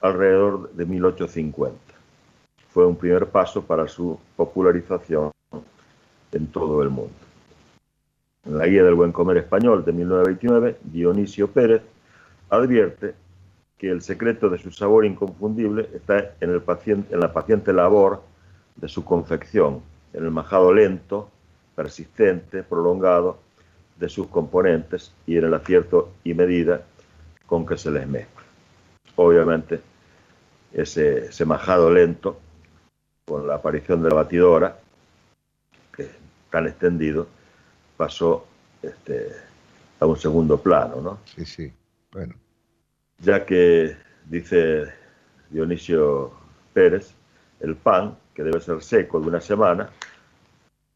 alrededor 0.00 0.72
de 0.72 0.86
1850. 0.86 1.89
Fue 2.72 2.86
un 2.86 2.96
primer 2.96 3.26
paso 3.26 3.62
para 3.62 3.88
su 3.88 4.18
popularización 4.36 5.30
en 6.32 6.46
todo 6.46 6.82
el 6.82 6.90
mundo. 6.90 7.14
En 8.44 8.58
la 8.58 8.66
Guía 8.66 8.84
del 8.84 8.94
Buen 8.94 9.12
Comer 9.12 9.36
Español 9.38 9.84
de 9.84 9.92
1929, 9.92 10.78
Dionisio 10.84 11.50
Pérez 11.50 11.82
advierte 12.48 13.14
que 13.76 13.90
el 13.90 14.02
secreto 14.02 14.48
de 14.48 14.58
su 14.58 14.70
sabor 14.70 15.04
inconfundible 15.04 15.88
está 15.94 16.34
en, 16.40 16.50
el 16.50 16.62
paciente, 16.62 17.14
en 17.14 17.20
la 17.20 17.32
paciente 17.32 17.72
labor 17.72 18.22
de 18.76 18.88
su 18.88 19.04
confección, 19.04 19.82
en 20.12 20.24
el 20.24 20.30
majado 20.30 20.72
lento, 20.72 21.30
persistente, 21.74 22.62
prolongado 22.62 23.38
de 23.98 24.08
sus 24.08 24.26
componentes 24.28 25.12
y 25.26 25.36
en 25.36 25.44
el 25.44 25.54
acierto 25.54 26.10
y 26.24 26.34
medida 26.34 26.82
con 27.46 27.66
que 27.66 27.76
se 27.76 27.90
les 27.90 28.06
mezcla. 28.06 28.42
Obviamente, 29.16 29.80
ese, 30.72 31.44
majado 31.44 31.92
lento, 31.92 32.38
con 33.30 33.46
la 33.46 33.54
aparición 33.54 34.02
de 34.02 34.08
la 34.08 34.16
batidora, 34.16 34.76
que 35.94 36.02
es 36.02 36.10
tan 36.50 36.66
extendido, 36.66 37.28
pasó 37.96 38.44
este, 38.82 39.28
a 40.00 40.06
un 40.06 40.16
segundo 40.16 40.60
plano, 40.60 41.00
¿no? 41.00 41.18
Sí, 41.26 41.44
sí. 41.44 41.72
Bueno, 42.10 42.34
ya 43.20 43.46
que, 43.46 43.96
dice 44.24 44.92
Dionisio 45.48 46.32
Pérez, 46.72 47.14
el 47.60 47.76
pan, 47.76 48.16
que 48.34 48.42
debe 48.42 48.60
ser 48.60 48.82
seco 48.82 49.20
de 49.20 49.28
una 49.28 49.40
semana, 49.40 49.88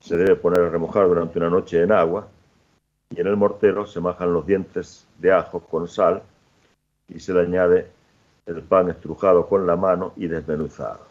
se 0.00 0.16
debe 0.16 0.34
poner 0.34 0.62
a 0.62 0.70
remojar 0.70 1.06
durante 1.06 1.38
una 1.38 1.50
noche 1.50 1.82
en 1.82 1.92
agua 1.92 2.26
y 3.10 3.20
en 3.20 3.28
el 3.28 3.36
mortero 3.36 3.86
se 3.86 4.00
majan 4.00 4.32
los 4.32 4.44
dientes 4.44 5.06
de 5.20 5.32
ajo 5.32 5.60
con 5.60 5.86
sal 5.86 6.20
y 7.08 7.20
se 7.20 7.32
le 7.32 7.42
añade 7.42 7.86
el 8.46 8.60
pan 8.62 8.90
estrujado 8.90 9.46
con 9.46 9.68
la 9.68 9.76
mano 9.76 10.14
y 10.16 10.26
desmenuzado. 10.26 11.06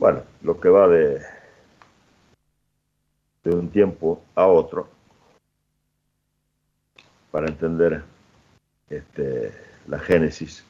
Bueno, 0.00 0.22
lo 0.40 0.58
que 0.58 0.70
va 0.70 0.88
de, 0.88 1.20
de 3.44 3.50
un 3.50 3.68
tiempo 3.68 4.22
a 4.34 4.46
otro, 4.46 4.88
para 7.30 7.48
entender 7.48 8.02
este, 8.88 9.52
la 9.88 9.98
génesis 9.98 10.64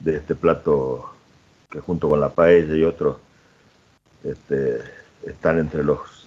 de 0.00 0.16
este 0.16 0.34
plato 0.34 1.04
que 1.70 1.80
junto 1.80 2.08
con 2.08 2.18
la 2.18 2.30
paella 2.30 2.74
y 2.74 2.82
otros 2.82 3.18
este, 4.24 4.80
están 5.26 5.58
entre 5.58 5.84
los 5.84 6.26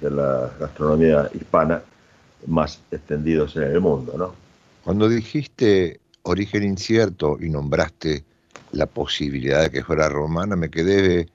de 0.00 0.10
la 0.10 0.50
gastronomía 0.58 1.30
hispana 1.32 1.80
más 2.48 2.82
extendidos 2.90 3.54
en 3.54 3.62
el 3.62 3.80
mundo, 3.80 4.18
¿no? 4.18 4.34
Cuando 4.82 5.08
dijiste 5.08 6.00
origen 6.22 6.64
incierto 6.64 7.38
y 7.40 7.48
nombraste 7.48 8.24
la 8.72 8.86
posibilidad 8.86 9.62
de 9.62 9.70
que 9.70 9.84
fuera 9.84 10.08
romana, 10.08 10.56
me 10.56 10.70
quedé, 10.70 11.28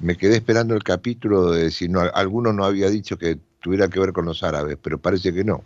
me 0.00 0.16
quedé 0.16 0.36
esperando 0.36 0.74
el 0.74 0.82
capítulo 0.82 1.52
de 1.52 1.70
si 1.70 1.88
no, 1.88 2.00
alguno 2.00 2.52
no 2.52 2.64
había 2.64 2.88
dicho 2.88 3.18
que 3.18 3.38
tuviera 3.60 3.88
que 3.88 4.00
ver 4.00 4.12
con 4.12 4.24
los 4.24 4.42
árabes, 4.42 4.78
pero 4.82 4.98
parece 4.98 5.32
que 5.32 5.44
no. 5.44 5.62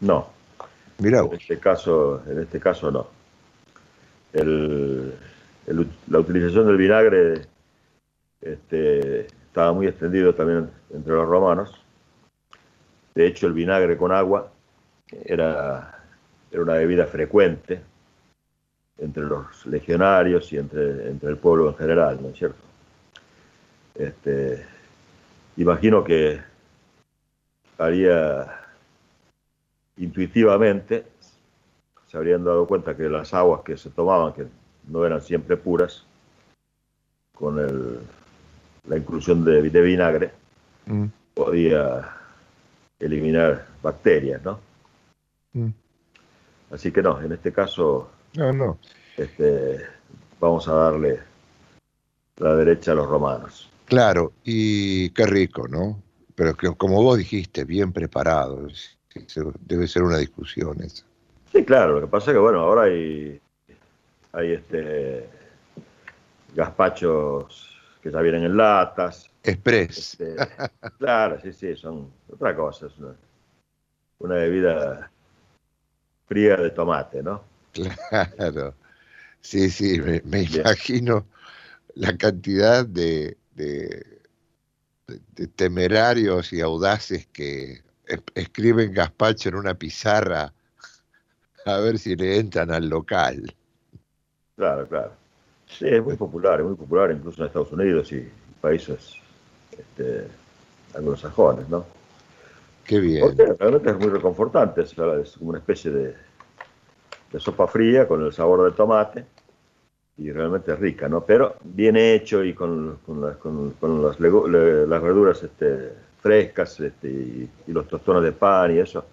No, 0.00 0.28
en 0.98 1.32
este 1.32 1.58
caso, 1.58 2.22
en 2.28 2.40
este 2.40 2.60
caso 2.60 2.90
no. 2.90 3.08
la 4.34 6.18
utilización 6.18 6.66
del 6.66 6.76
vinagre 6.76 7.46
este, 8.42 9.20
estaba 9.26 9.72
muy 9.72 9.86
extendido 9.86 10.34
también 10.34 10.70
entre 10.92 11.14
los 11.14 11.26
romanos. 11.26 11.80
De 13.14 13.26
hecho, 13.26 13.46
el 13.46 13.54
vinagre 13.54 13.96
con 13.96 14.12
agua 14.12 14.52
era, 15.24 16.04
era 16.50 16.62
una 16.62 16.74
bebida 16.74 17.06
frecuente 17.06 17.80
entre 18.98 19.24
los 19.24 19.66
legionarios 19.66 20.52
y 20.52 20.58
entre, 20.58 21.08
entre 21.08 21.30
el 21.30 21.36
pueblo 21.36 21.68
en 21.68 21.76
general, 21.76 22.18
¿no 22.22 22.28
es 22.28 22.38
cierto? 22.38 22.62
Este, 23.94 24.64
imagino 25.56 26.02
que 26.02 26.40
haría 27.78 28.60
intuitivamente 29.96 31.06
se 32.06 32.16
habrían 32.16 32.44
dado 32.44 32.66
cuenta 32.66 32.96
que 32.96 33.08
las 33.08 33.34
aguas 33.34 33.62
que 33.62 33.76
se 33.76 33.90
tomaban, 33.90 34.32
que 34.32 34.46
no 34.88 35.04
eran 35.04 35.20
siempre 35.20 35.56
puras, 35.56 36.04
con 37.34 37.58
el, 37.58 37.98
la 38.86 38.96
inclusión 38.96 39.44
de, 39.44 39.68
de 39.68 39.80
vinagre 39.80 40.30
Mm, 40.86 41.06
podía 41.34 42.10
eliminar 42.98 43.66
bacterias, 43.82 44.42
¿no? 44.44 44.60
mm. 45.54 45.70
Así 46.70 46.92
que 46.92 47.02
no, 47.02 47.20
en 47.20 47.32
este 47.32 47.52
caso 47.52 48.10
No, 48.36 48.52
no. 48.52 48.78
este, 49.16 49.80
vamos 50.40 50.66
a 50.68 50.74
darle 50.74 51.20
la 52.36 52.56
derecha 52.56 52.92
a 52.92 52.94
los 52.96 53.08
romanos. 53.08 53.70
Claro, 53.86 54.32
y 54.42 55.10
qué 55.10 55.26
rico, 55.26 55.68
¿no? 55.68 56.02
Pero 56.34 56.54
que, 56.54 56.74
como 56.74 57.02
vos 57.02 57.18
dijiste, 57.18 57.64
bien 57.64 57.92
preparado. 57.92 58.66
Debe 59.60 59.86
ser 59.86 60.02
una 60.02 60.18
discusión 60.18 60.82
esa. 60.82 61.04
Sí, 61.52 61.64
claro, 61.64 61.94
lo 61.94 62.00
que 62.00 62.06
pasa 62.08 62.30
es 62.30 62.34
que 62.34 62.40
bueno, 62.40 62.60
ahora 62.60 62.82
hay, 62.82 63.40
hay 64.32 64.52
este 64.52 65.28
gazpachos 66.54 67.70
que 68.02 68.10
ya 68.10 68.20
vienen 68.20 68.42
en 68.44 68.56
latas. 68.56 69.30
Express. 69.44 70.18
este, 70.20 70.34
claro, 70.98 71.38
sí, 71.40 71.52
sí, 71.52 71.76
son 71.76 72.10
otra 72.32 72.56
cosa, 72.56 72.86
es 72.86 72.98
una, 72.98 73.14
una 74.18 74.34
bebida 74.34 75.10
fría 76.26 76.56
de 76.56 76.70
tomate, 76.70 77.22
¿no? 77.22 77.53
Claro. 77.74 78.74
Sí, 79.40 79.70
sí, 79.70 80.00
me, 80.00 80.22
me 80.24 80.42
imagino 80.44 81.26
la 81.96 82.16
cantidad 82.18 82.86
de, 82.86 83.38
de- 83.54 84.20
de- 85.06 85.16
de 85.36 85.46
temerarios 85.48 86.52
y 86.52 86.60
audaces 86.60 87.26
que 87.28 87.82
es- 88.06 88.22
escriben 88.34 88.92
gazpacho 88.92 89.48
en 89.50 89.56
una 89.56 89.74
pizarra 89.74 90.52
a 91.66 91.78
ver 91.78 91.98
si 91.98 92.16
le 92.16 92.38
entran 92.38 92.70
al 92.70 92.88
local. 92.88 93.54
Claro, 94.56 94.86
claro. 94.88 95.12
Sí, 95.66 95.86
es 95.88 96.02
muy 96.02 96.16
popular, 96.16 96.60
es 96.60 96.66
muy 96.66 96.76
popular 96.76 97.10
incluso 97.10 97.40
en 97.42 97.46
Estados 97.48 97.72
Unidos 97.72 98.12
y 98.12 98.28
países 98.60 99.14
este, 99.72 100.28
anglosajones, 100.94 101.68
¿no? 101.68 101.86
Qué 102.84 102.98
bien. 103.00 103.24
Porque 103.24 103.44
realmente 103.58 103.90
es 103.90 103.98
muy 103.98 104.08
reconfortante, 104.08 104.82
es 104.82 104.94
como 104.94 105.50
una 105.50 105.58
especie 105.58 105.90
de, 105.90 106.14
de 107.34 107.40
sopa 107.40 107.66
fría 107.66 108.06
con 108.06 108.24
el 108.24 108.32
sabor 108.32 108.62
del 108.62 108.74
tomate 108.74 109.26
y 110.18 110.30
realmente 110.30 110.76
rica, 110.76 111.08
¿no? 111.08 111.24
Pero 111.24 111.56
bien 111.64 111.96
hecho 111.96 112.44
y 112.44 112.54
con, 112.54 113.00
con 113.04 113.34
con- 113.80 114.02
las 114.04 115.02
verduras 115.02 115.42
este, 115.42 115.94
frescas 116.20 116.78
este, 116.78 117.08
y, 117.08 117.50
los 117.66 117.88
tostones 117.88 118.22
de 118.22 118.30
pan 118.30 118.76
y 118.76 118.78
eso, 118.78 119.04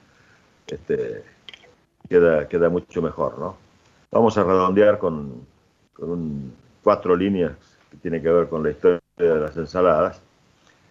este, 0.68 1.24
queda, 2.08 2.48
queda 2.48 2.70
mucho 2.70 3.02
mejor, 3.02 3.40
¿no? 3.40 3.58
Vamos 4.12 4.38
a 4.38 4.44
redondear 4.44 5.00
con, 5.00 5.44
un- 5.98 6.54
cuatro 6.84 7.16
líneas 7.16 7.54
que 7.90 7.98
tiene 7.98 8.22
que 8.22 8.30
ver 8.30 8.48
con 8.50 8.62
la 8.62 8.70
historia 8.70 9.00
de 9.18 9.40
las 9.40 9.58
ensaladas. 9.58 10.22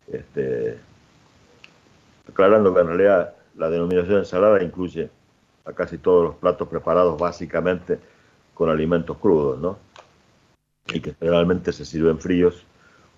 Este, 0.08 0.78
aclarando 2.28 2.74
que 2.74 2.80
en 2.80 2.86
realidad 2.88 3.34
la 3.54 3.70
denominación 3.70 4.18
ensalada 4.18 4.60
incluye 4.64 5.10
a 5.64 5.72
casi 5.72 5.98
todos 5.98 6.24
los 6.24 6.34
platos 6.36 6.68
preparados 6.68 7.18
básicamente 7.18 7.98
con 8.54 8.70
alimentos 8.70 9.16
crudos, 9.18 9.58
¿no? 9.58 9.78
Y 10.92 11.00
que 11.00 11.14
generalmente 11.14 11.72
se 11.72 11.84
sirven 11.84 12.18
fríos 12.18 12.64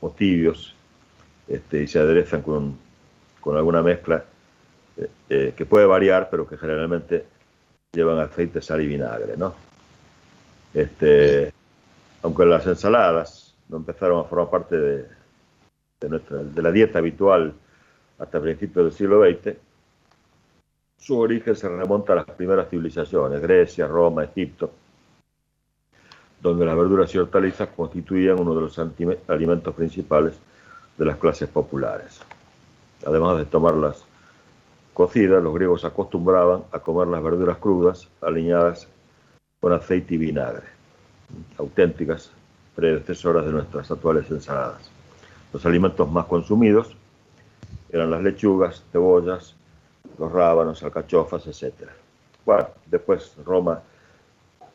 o 0.00 0.10
tibios 0.10 0.74
este, 1.48 1.82
y 1.82 1.86
se 1.86 1.98
aderezan 1.98 2.42
con, 2.42 2.76
con 3.40 3.56
alguna 3.56 3.82
mezcla 3.82 4.24
eh, 4.96 5.10
eh, 5.28 5.54
que 5.56 5.66
puede 5.66 5.86
variar, 5.86 6.28
pero 6.30 6.46
que 6.46 6.58
generalmente 6.58 7.24
llevan 7.92 8.18
aceite, 8.18 8.60
sal 8.60 8.80
y 8.80 8.86
vinagre, 8.86 9.36
¿no? 9.36 9.54
Este, 10.74 11.52
aunque 12.22 12.44
las 12.46 12.66
ensaladas 12.66 13.54
no 13.68 13.78
empezaron 13.78 14.20
a 14.20 14.24
formar 14.24 14.50
parte 14.50 14.76
de, 14.76 15.06
de 16.00 16.08
nuestra, 16.08 16.38
de 16.38 16.62
la 16.62 16.72
dieta 16.72 16.98
habitual 16.98 17.54
hasta 18.18 18.40
principios 18.40 18.84
del 18.86 18.92
siglo 18.94 19.24
XX, 19.24 19.56
su 21.02 21.18
origen 21.18 21.56
se 21.56 21.68
remonta 21.68 22.12
a 22.12 22.16
las 22.16 22.26
primeras 22.26 22.68
civilizaciones, 22.68 23.42
Grecia, 23.42 23.88
Roma, 23.88 24.22
Egipto, 24.22 24.70
donde 26.40 26.64
las 26.64 26.76
verduras 26.76 27.12
y 27.12 27.18
hortalizas 27.18 27.70
constituían 27.76 28.38
uno 28.38 28.54
de 28.54 28.60
los 28.60 28.78
alimentos 29.26 29.74
principales 29.74 30.34
de 30.96 31.04
las 31.04 31.16
clases 31.16 31.48
populares. 31.48 32.20
Además 33.04 33.36
de 33.36 33.46
tomarlas 33.46 34.04
cocidas, 34.94 35.42
los 35.42 35.52
griegos 35.52 35.84
acostumbraban 35.84 36.62
a 36.70 36.78
comer 36.78 37.08
las 37.08 37.22
verduras 37.22 37.58
crudas, 37.58 38.08
aliñadas 38.20 38.86
con 39.60 39.72
aceite 39.72 40.14
y 40.14 40.18
vinagre, 40.18 40.66
auténticas 41.58 42.30
predecesoras 42.76 43.44
de 43.44 43.50
nuestras 43.50 43.90
actuales 43.90 44.30
ensaladas. 44.30 44.88
Los 45.52 45.66
alimentos 45.66 46.08
más 46.08 46.26
consumidos 46.26 46.94
eran 47.90 48.12
las 48.12 48.22
lechugas, 48.22 48.84
cebollas, 48.92 49.56
los 50.18 50.30
rábanos, 50.30 50.82
alcachofas, 50.82 51.46
etc. 51.46 51.88
Bueno, 52.44 52.68
después 52.86 53.34
Roma 53.44 53.82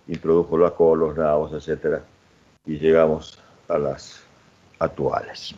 introdujo 0.07 0.57
la 0.57 0.71
col, 0.71 0.99
los 0.99 1.17
nabos, 1.17 1.53
etc. 1.53 2.01
Y 2.65 2.77
llegamos 2.79 3.39
a 3.67 3.77
las 3.77 4.21
actuales. 4.79 5.55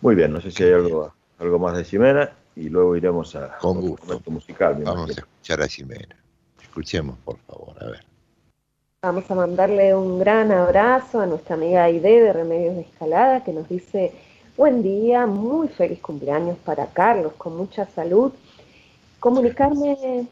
Muy 0.00 0.14
bien, 0.14 0.32
no 0.32 0.40
sé 0.40 0.50
si 0.50 0.62
hay 0.62 0.72
algo, 0.72 1.12
algo 1.38 1.58
más 1.58 1.76
de 1.76 1.84
Ximena 1.84 2.30
y 2.56 2.68
luego 2.68 2.96
iremos 2.96 3.34
a 3.36 3.58
Con 3.58 3.80
gusto. 3.80 4.06
momento 4.06 4.30
musical. 4.30 4.76
me 4.78 4.84
Vamos 4.84 5.10
a 5.10 5.12
escuchar 5.12 5.60
a 5.62 5.68
Ximena. 5.68 6.16
Escuchemos, 6.62 7.18
por 7.24 7.38
favor, 7.38 7.76
a 7.82 7.86
ver. 7.86 8.04
Vamos 9.02 9.30
a 9.30 9.34
mandarle 9.34 9.94
un 9.94 10.18
gran 10.18 10.52
abrazo 10.52 11.20
a 11.20 11.26
nuestra 11.26 11.54
amiga 11.54 11.84
Aide 11.84 12.20
de 12.20 12.32
Remedios 12.32 12.74
de 12.76 12.82
Escalada 12.82 13.42
que 13.42 13.52
nos 13.52 13.68
dice 13.68 14.12
buen 14.60 14.82
día, 14.82 15.24
muy 15.24 15.68
feliz 15.68 16.00
cumpleaños 16.00 16.58
para 16.58 16.84
Carlos, 16.88 17.32
con 17.38 17.56
mucha 17.56 17.86
salud. 17.86 18.30
Comunicarme 19.18 20.26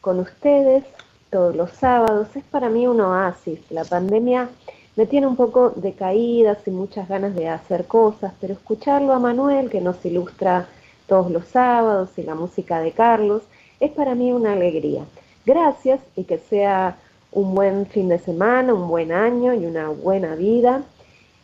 con 0.00 0.18
ustedes 0.18 0.82
todos 1.28 1.54
los 1.54 1.72
sábados 1.72 2.34
es 2.36 2.44
para 2.44 2.70
mí 2.70 2.86
un 2.86 3.02
oasis. 3.02 3.60
La 3.68 3.84
pandemia 3.84 4.48
me 4.96 5.04
tiene 5.04 5.26
un 5.26 5.36
poco 5.36 5.74
decaída, 5.76 6.54
sin 6.64 6.74
muchas 6.74 7.06
ganas 7.06 7.34
de 7.34 7.50
hacer 7.50 7.84
cosas, 7.86 8.32
pero 8.40 8.54
escucharlo 8.54 9.12
a 9.12 9.18
Manuel 9.18 9.68
que 9.68 9.82
nos 9.82 10.02
ilustra 10.06 10.66
todos 11.06 11.30
los 11.30 11.44
sábados 11.44 12.08
y 12.16 12.22
la 12.22 12.34
música 12.34 12.80
de 12.80 12.92
Carlos 12.92 13.42
es 13.78 13.90
para 13.90 14.14
mí 14.14 14.32
una 14.32 14.54
alegría. 14.54 15.04
Gracias 15.44 16.00
y 16.16 16.24
que 16.24 16.38
sea 16.38 16.96
un 17.30 17.54
buen 17.54 17.84
fin 17.84 18.08
de 18.08 18.20
semana, 18.20 18.72
un 18.72 18.88
buen 18.88 19.12
año 19.12 19.52
y 19.52 19.66
una 19.66 19.90
buena 19.90 20.34
vida. 20.34 20.82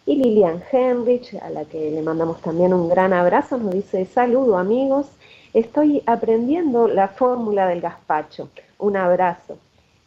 Y 0.04 0.16
Lilian 0.16 0.62
Henrich, 0.70 1.34
a 1.40 1.50
la 1.50 1.64
que 1.64 1.90
le 1.90 2.02
mandamos 2.02 2.40
también 2.40 2.74
un 2.74 2.88
gran 2.88 3.12
abrazo, 3.12 3.56
nos 3.58 3.72
dice, 3.72 4.04
saludo 4.06 4.58
amigos, 4.58 5.06
estoy 5.54 6.02
aprendiendo 6.06 6.88
la 6.88 7.08
fórmula 7.08 7.68
del 7.68 7.80
gazpacho. 7.80 8.48
Un 8.78 8.96
abrazo. 8.96 9.58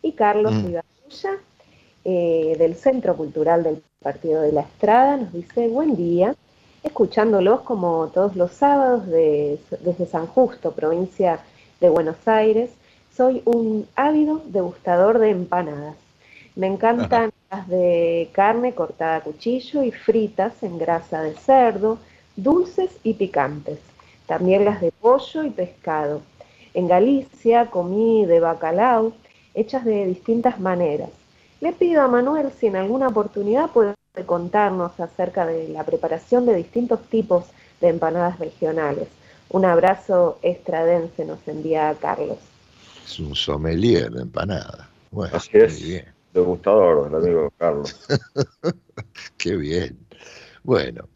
Y 0.02 0.12
Carlos 0.14 0.54
Mm. 0.54 0.68
Ibarrulla, 0.70 1.40
eh, 2.04 2.56
del 2.60 2.76
Centro 2.76 3.16
Cultural 3.16 3.64
del 3.64 3.82
Partido 4.02 4.42
de 4.42 4.52
la 4.52 4.62
Estrada, 4.62 5.18
nos 5.18 5.32
dice, 5.34 5.70
buen 5.70 5.96
día, 5.96 6.36
escuchándolos 6.84 7.62
como 7.62 8.08
todos 8.14 8.36
los 8.36 8.52
sábados 8.52 9.08
de- 9.08 9.60
desde 9.82 10.06
San 10.06 10.28
Justo, 10.28 10.72
provincia 10.74 11.40
de 11.80 11.90
Buenos 11.90 12.18
Aires. 12.28 12.70
Soy 13.16 13.42
un 13.46 13.88
ávido 13.96 14.42
degustador 14.46 15.20
de 15.20 15.30
empanadas. 15.32 15.96
Me 16.56 16.68
encantan 17.18 17.32
de 17.68 18.30
carne 18.34 18.74
cortada 18.74 19.18
a 19.18 19.22
cuchillo 19.22 19.84
y 19.84 19.92
fritas 19.92 20.62
en 20.62 20.78
grasa 20.78 21.22
de 21.22 21.34
cerdo, 21.36 21.98
dulces 22.36 22.92
y 23.04 23.14
picantes. 23.14 23.80
También 24.28 24.66
las 24.66 24.82
de 24.82 24.92
pollo 24.92 25.44
y 25.44 25.52
pescado. 25.52 26.22
En 26.74 26.88
Galicia 26.88 27.68
comí 27.68 28.26
de 28.26 28.40
bacalao, 28.40 29.14
hechas 29.54 29.86
de 29.86 30.06
distintas 30.08 30.60
maneras. 30.60 31.10
Le 31.62 31.72
pido 31.72 32.02
a 32.02 32.08
Manuel 32.08 32.52
si 32.60 32.68
en 32.68 32.76
alguna 32.76 33.08
oportunidad 33.08 33.70
puede 33.70 33.96
contarnos 34.26 35.00
acerca 35.00 35.46
de 35.46 35.70
la 35.70 35.84
preparación 35.84 36.46
de 36.46 36.56
distintos 36.56 37.02
tipos 37.10 37.46
de 37.80 37.90
empanadas 37.90 38.40
regionales. 38.40 39.08
Un 39.50 39.64
abrazo 39.66 40.40
estradense 40.42 41.24
nos 41.24 41.48
envía 41.48 41.96
Carlos. 42.02 42.38
Es 43.06 43.20
un 43.20 43.36
sommelier 43.36 44.12
de 44.12 44.24
empanada. 44.24 44.90
Bueno, 45.12 45.38
Así 45.38 45.52
es. 45.54 45.82
bien, 45.82 46.15
Degustador, 46.36 47.08
el 47.08 47.16
amigo 47.16 47.54
Carlos. 47.58 47.96
qué 49.38 49.56
bien. 49.56 49.98
Bueno, 50.64 51.08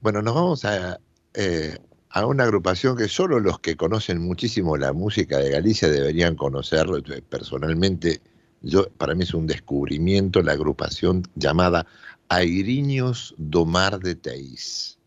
bueno, 0.00 0.22
nos 0.22 0.34
vamos 0.34 0.64
a, 0.64 0.98
eh, 1.34 1.76
a 2.08 2.24
una 2.24 2.44
agrupación 2.44 2.96
que 2.96 3.08
solo 3.08 3.40
los 3.40 3.60
que 3.60 3.76
conocen 3.76 4.22
muchísimo 4.22 4.78
la 4.78 4.94
música 4.94 5.36
de 5.36 5.50
Galicia 5.50 5.88
deberían 5.88 6.34
conocerlo. 6.34 6.96
Yo, 6.98 7.14
Personalmente, 7.28 8.22
yo, 8.62 8.88
para 8.92 9.14
mí 9.14 9.24
es 9.24 9.34
un 9.34 9.46
descubrimiento 9.46 10.40
la 10.40 10.52
agrupación 10.52 11.24
llamada 11.34 11.86
Airiños 12.30 13.34
do 13.36 13.66
Mar 13.66 13.98
de 13.98 14.14
Teis. 14.14 14.98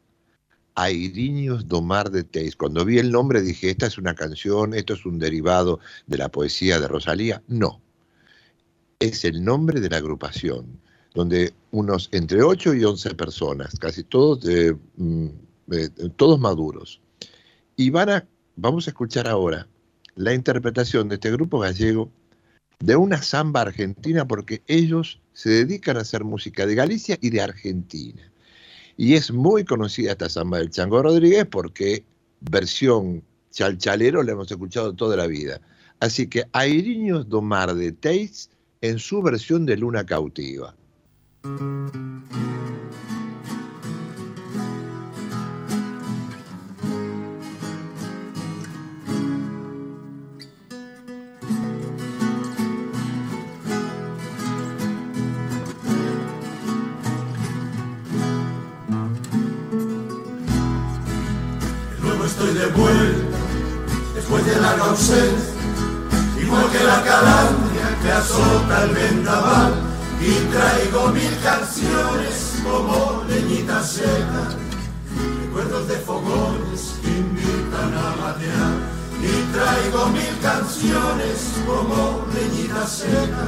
Airiños 0.76 1.68
do 1.68 1.82
Mar 1.82 2.12
de 2.12 2.24
Teis. 2.24 2.56
Cuando 2.56 2.86
vi 2.86 3.00
el 3.00 3.12
nombre 3.12 3.42
dije, 3.42 3.72
esta 3.72 3.88
es 3.88 3.98
una 3.98 4.14
canción, 4.14 4.76
esto 4.76 4.94
es 4.94 5.04
un 5.04 5.18
derivado 5.18 5.80
de 6.06 6.20
la 6.20 6.30
poesía 6.30 6.80
de 6.80 6.88
Rosalía. 6.88 7.42
No, 7.48 7.82
es 9.00 9.26
el 9.26 9.44
nombre 9.44 9.80
de 9.80 9.90
la 9.90 9.98
agrupación. 9.98 10.80
donde 11.14 11.52
unos 11.72 12.10
entre 12.12 12.44
8 12.44 12.76
y 12.76 12.84
11 12.84 13.16
personas, 13.16 13.80
casi 13.80 14.04
todos, 14.04 14.46
mm, 14.98 15.28
todos 16.16 16.40
maduros. 16.40 17.02
Y 17.76 17.90
van 17.90 18.10
a, 18.12 18.28
vamos 18.56 18.86
a 18.86 18.92
escuchar 18.92 19.28
ahora 19.28 19.68
la 20.16 20.36
interpretación 20.36 21.10
de 21.10 21.16
este 21.16 21.32
grupo 21.32 21.58
gallego 21.58 22.12
de 22.80 22.96
una 22.96 23.24
samba 23.24 23.62
argentina, 23.62 24.28
porque 24.28 24.62
ellos 24.68 25.20
se 25.34 25.50
dedican 25.50 25.98
a 25.98 26.02
hacer 26.02 26.24
música 26.24 26.68
de 26.68 26.76
Galicia 26.76 27.18
y 27.20 27.32
de 27.32 27.42
Argentina. 27.42 28.32
Y 28.96 29.16
es 29.16 29.32
muy 29.32 29.66
conocida 29.66 30.12
esta 30.12 30.30
samba 30.30 30.60
del 30.60 30.70
Chango 30.70 31.02
Rodríguez 31.02 31.48
porque 31.50 32.04
versión 32.42 33.24
chalchalero 33.50 34.22
la 34.22 34.34
hemos 34.34 34.52
escuchado 34.52 34.94
toda 34.94 35.18
la 35.18 35.26
vida. 35.26 35.62
Así 36.00 36.28
que 36.28 36.46
Airiños 36.52 37.28
do 37.28 37.42
Mar 37.42 37.74
de 37.74 37.92
Teis 37.92 38.52
en 38.82 39.00
su 39.00 39.22
versión 39.22 39.66
de 39.66 39.78
Luna 39.78 40.06
Cautiva. 40.06 40.76
estoy 62.28 62.54
de 62.54 62.66
vuelta 62.68 63.38
después 64.14 64.46
de 64.46 64.62
la 64.62 64.72
ausencia, 64.72 65.57
igual 66.48 66.72
que 66.72 66.84
la 66.84 67.04
calandria 67.04 67.88
que 68.02 68.12
azota 68.12 68.84
el 68.86 68.92
vendaval, 68.92 69.74
y 70.22 70.32
traigo 70.54 71.10
mil 71.10 71.38
canciones 71.44 72.62
como 72.64 73.24
leñita 73.28 73.84
seca, 73.84 74.44
recuerdos 75.42 75.88
de 75.90 75.98
fogones 75.98 76.82
que 77.02 77.10
invitan 77.10 77.92
a 77.94 78.08
matear, 78.22 78.76
y 79.22 79.34
traigo 79.54 80.08
mil 80.08 80.36
canciones 80.42 81.38
como 81.68 82.26
leñita 82.34 82.88
seca, 82.88 83.48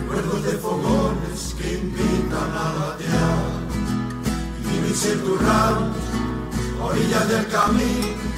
recuerdos 0.00 0.44
de 0.44 0.52
fogones 0.58 1.54
que 1.58 1.78
invitan 1.78 2.50
a 2.64 2.66
batear, 2.78 3.40
y 4.70 4.74
mis 4.86 5.00
ramos 5.40 5.96
orillas 6.82 7.28
del 7.28 7.46
camino, 7.48 8.35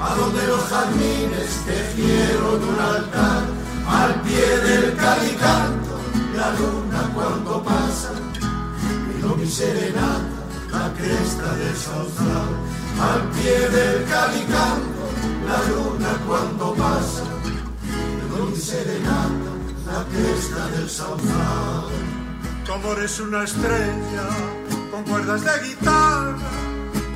a 0.00 0.14
donde 0.14 0.46
los 0.46 0.62
jardines 0.64 1.64
tejieron 1.66 2.62
un 2.62 2.80
altar, 2.80 3.42
al 3.86 4.20
pie 4.22 4.46
del 4.58 4.96
calicanto, 4.96 5.98
la 6.36 6.50
luna 6.52 7.10
cuando 7.14 7.62
pasa, 7.62 8.12
miro 9.08 9.34
mi 9.36 9.46
serenata, 9.46 10.38
la 10.70 10.92
cresta 10.92 11.54
del 11.54 11.76
sausal, 11.76 12.50
al 13.00 13.22
pie 13.30 13.68
del 13.70 14.04
calicanto, 14.04 15.02
la 15.46 15.62
luna 15.70 16.10
cuando 16.26 16.74
pasa, 16.74 17.24
miro 17.82 18.46
mi 18.46 18.56
serenata, 18.56 19.50
la 19.86 20.04
cresta 20.12 20.66
del 20.76 20.88
sausal. 20.88 21.88
Tu 22.64 22.72
amor 22.74 22.98
una 23.22 23.44
estrella 23.44 24.28
con 24.90 25.02
cuerdas 25.04 25.42
de 25.42 25.68
guitarra 25.68 26.36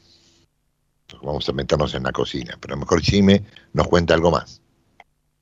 Vamos 1.22 1.48
a 1.48 1.52
meternos 1.52 1.94
en 1.94 2.04
la 2.04 2.12
cocina, 2.12 2.56
pero 2.60 2.76
mejor 2.76 3.00
Jime 3.00 3.44
nos 3.72 3.88
cuenta 3.88 4.14
algo 4.14 4.30
más. 4.30 4.60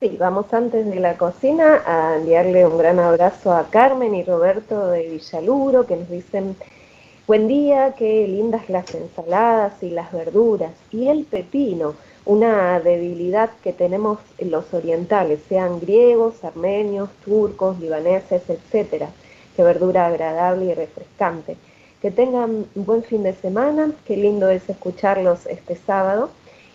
Sí, 0.01 0.17
vamos 0.19 0.53
antes 0.53 0.87
de 0.87 1.01
la 1.01 1.17
cocina 1.17 1.83
a 1.87 2.17
enviarle 2.17 2.67
un 2.67 2.79
gran 2.79 2.99
abrazo 2.99 3.53
a 3.53 3.69
Carmen 3.69 4.15
y 4.15 4.23
Roberto 4.23 4.89
de 4.89 5.09
Villaluro 5.09 5.87
que 5.87 5.97
nos 5.97 6.09
dicen, 6.09 6.57
buen 7.27 7.49
día, 7.49 7.95
qué 7.97 8.27
lindas 8.29 8.69
las 8.69 8.95
ensaladas 8.95 9.83
y 9.83 9.91
las 9.91 10.13
verduras 10.13 10.73
y 10.93 11.09
el 11.09 11.25
pepino, 11.25 11.95
una 12.25 12.79
debilidad 12.81 13.51
que 13.63 13.73
tenemos 13.73 14.19
los 14.39 14.73
orientales, 14.73 15.41
sean 15.49 15.81
griegos, 15.81 16.45
armenios, 16.45 17.11
turcos, 17.25 17.81
libaneses, 17.81 18.43
etcétera, 18.49 19.11
qué 19.59 19.65
verdura 19.65 20.07
agradable 20.07 20.67
y 20.67 20.75
refrescante. 20.75 21.57
Que 22.01 22.13
tengan 22.13 22.67
un 22.77 22.87
buen 22.87 23.03
fin 23.03 23.25
de 23.25 23.33
semana, 23.33 23.91
qué 24.07 24.17
lindo 24.17 24.49
es 24.51 24.71
escucharlos 24.71 25.47
este 25.47 25.75
sábado. 25.75 26.31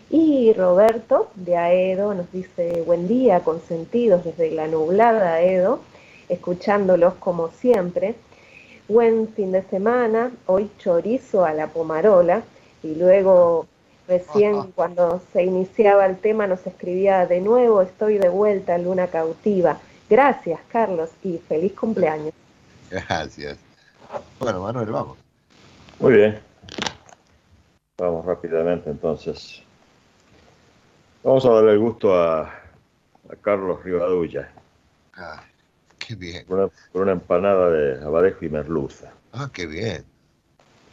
Y 0.09 0.51
Roberto 0.51 1.29
de 1.35 1.55
Aedo 1.55 2.13
nos 2.13 2.29
dice 2.33 2.83
buen 2.85 3.07
día, 3.07 3.39
consentidos 3.39 4.25
desde 4.25 4.51
la 4.51 4.67
nublada 4.67 5.35
Aedo, 5.35 5.79
escuchándolos 6.27 7.13
como 7.13 7.51
siempre. 7.51 8.15
Buen 8.89 9.29
fin 9.29 9.53
de 9.53 9.61
semana, 9.61 10.33
hoy 10.45 10.69
chorizo 10.77 11.45
a 11.45 11.53
la 11.53 11.67
pomarola 11.67 12.43
y 12.83 12.95
luego 12.95 13.65
recién 14.09 14.73
cuando 14.75 15.21
se 15.31 15.43
iniciaba 15.43 16.05
el 16.05 16.17
tema 16.17 16.47
nos 16.47 16.67
escribía 16.67 17.25
de 17.27 17.39
nuevo, 17.39 17.81
estoy 17.81 18.17
de 18.17 18.27
vuelta, 18.27 18.77
luna 18.77 19.07
cautiva. 19.07 19.79
Gracias 20.09 20.59
Carlos 20.67 21.11
y 21.23 21.37
feliz 21.37 21.71
cumpleaños. 21.71 22.33
Gracias. 22.93 23.57
Bueno, 24.39 24.61
Manuel, 24.61 24.91
vamos. 24.91 25.17
Muy 25.99 26.13
bien. 26.13 26.39
Vamos 27.97 28.23
rápidamente 28.23 28.91
entonces. 28.91 29.63
Vamos 31.23 31.43
a 31.45 31.49
darle 31.49 31.71
el 31.71 31.79
gusto 31.79 32.13
a, 32.15 32.53
Carlos 33.41 33.83
Rivadulla. 33.83 34.51
Ah, 35.15 35.43
qué 35.97 36.13
bien. 36.13 36.45
Por 36.45 36.71
una, 36.93 37.13
empanada 37.13 37.71
de 37.71 38.03
abadejo 38.03 38.45
y 38.45 38.49
merluza. 38.49 39.11
Ah, 39.31 39.49
qué 39.51 39.65
bien. 39.65 40.05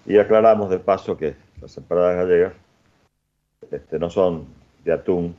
Y 0.06 0.16
aclaramos 0.16 0.70
de 0.70 0.78
paso 0.78 1.18
que 1.18 1.36
las 1.60 1.76
empanadas 1.76 2.16
gallegas 2.16 2.54
este, 3.70 3.98
no 3.98 4.08
son 4.08 4.46
de 4.84 4.92
atún 4.94 5.36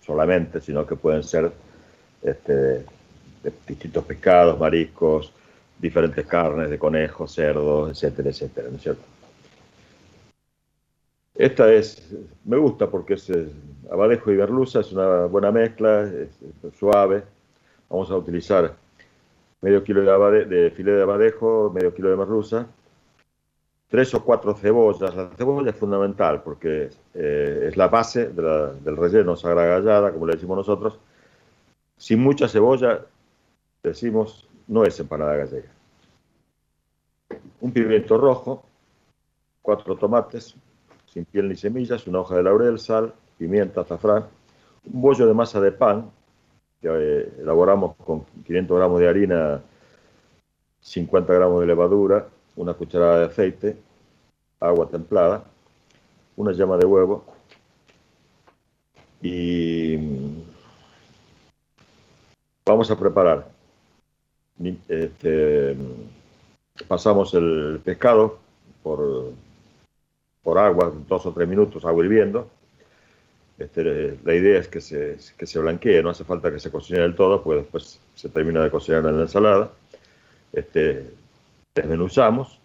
solamente, 0.00 0.60
sino 0.60 0.86
que 0.86 0.94
pueden 0.94 1.24
ser 1.24 1.50
este, 2.22 2.86
de 3.42 3.52
distintos 3.66 4.04
pescados, 4.04 4.58
mariscos, 4.58 5.32
diferentes 5.78 6.26
carnes 6.26 6.70
de 6.70 6.78
conejos, 6.78 7.32
cerdos, 7.32 7.90
etcétera, 7.90 8.30
etcétera, 8.30 8.68
¿no 8.70 8.76
es 8.76 8.82
cierto? 8.82 9.02
Esta 11.34 11.72
es, 11.72 12.12
me 12.44 12.56
gusta 12.56 12.90
porque 12.90 13.14
es 13.14 13.30
abadejo 13.90 14.32
y 14.32 14.36
merluza, 14.36 14.80
es 14.80 14.92
una 14.92 15.26
buena 15.26 15.52
mezcla, 15.52 16.02
es, 16.02 16.30
es 16.64 16.76
suave. 16.76 17.22
Vamos 17.88 18.10
a 18.10 18.16
utilizar 18.16 18.74
medio 19.60 19.82
kilo 19.84 20.02
de, 20.02 20.10
abade, 20.10 20.44
de 20.44 20.70
filete 20.70 20.96
de 20.96 21.02
abadejo, 21.02 21.70
medio 21.74 21.94
kilo 21.94 22.10
de 22.10 22.16
merluza, 22.16 22.66
tres 23.88 24.14
o 24.14 24.24
cuatro 24.24 24.54
cebollas. 24.54 25.14
La 25.14 25.30
cebolla 25.36 25.70
es 25.70 25.76
fundamental 25.76 26.42
porque 26.42 26.90
eh, 27.14 27.66
es 27.68 27.76
la 27.76 27.88
base 27.88 28.28
de 28.28 28.42
la, 28.42 28.72
del 28.72 28.96
relleno 28.96 29.36
sagrada 29.36 29.78
gallada, 29.78 30.12
como 30.12 30.26
le 30.26 30.34
decimos 30.34 30.56
nosotros. 30.56 30.98
Sin 31.96 32.20
mucha 32.20 32.48
cebolla, 32.48 33.06
decimos, 33.82 34.48
no 34.66 34.84
es 34.84 34.98
empanada 35.00 35.36
gallega. 35.36 35.70
Un 37.60 37.72
pimiento 37.72 38.16
rojo, 38.18 38.64
cuatro 39.62 39.96
tomates, 39.96 40.54
sin 41.06 41.24
piel 41.24 41.48
ni 41.48 41.56
semillas, 41.56 42.06
una 42.06 42.20
hoja 42.20 42.36
de 42.36 42.42
laurel, 42.42 42.78
sal, 42.78 43.14
pimienta, 43.36 43.80
azafrán, 43.82 44.26
un 44.92 45.00
bollo 45.00 45.26
de 45.26 45.34
masa 45.34 45.60
de 45.60 45.72
pan, 45.72 46.10
que 46.80 46.88
eh, 46.88 47.32
elaboramos 47.40 47.96
con 47.96 48.24
500 48.46 48.76
gramos 48.76 49.00
de 49.00 49.08
harina, 49.08 49.62
50 50.80 51.32
gramos 51.32 51.60
de 51.60 51.66
levadura, 51.66 52.28
una 52.56 52.74
cucharada 52.74 53.20
de 53.20 53.24
aceite, 53.26 53.76
agua 54.60 54.88
templada, 54.88 55.44
una 56.36 56.52
llama 56.52 56.76
de 56.76 56.86
huevo 56.86 57.24
y 59.20 59.96
vamos 62.64 62.90
a 62.90 62.98
preparar. 62.98 63.57
Este, 64.88 65.76
pasamos 66.88 67.32
el 67.34 67.80
pescado 67.84 68.38
por, 68.82 69.32
por 70.42 70.58
agua, 70.58 70.92
dos 71.08 71.26
o 71.26 71.32
tres 71.32 71.48
minutos, 71.48 71.84
agua 71.84 72.04
hirviendo. 72.04 72.48
Este, 73.56 74.18
la 74.24 74.34
idea 74.34 74.58
es 74.58 74.68
que 74.68 74.80
se, 74.80 75.16
que 75.36 75.46
se 75.46 75.58
blanquee, 75.58 76.02
no 76.02 76.10
hace 76.10 76.24
falta 76.24 76.52
que 76.52 76.60
se 76.60 76.70
cocine 76.70 77.00
del 77.00 77.14
todo, 77.14 77.42
porque 77.42 77.62
después 77.62 78.00
se 78.14 78.28
termina 78.28 78.62
de 78.62 78.70
cocinar 78.70 79.04
en 79.06 79.16
la 79.16 79.22
ensalada. 79.22 79.70
Este, 80.52 81.10
desmenuzamos. 81.74 82.58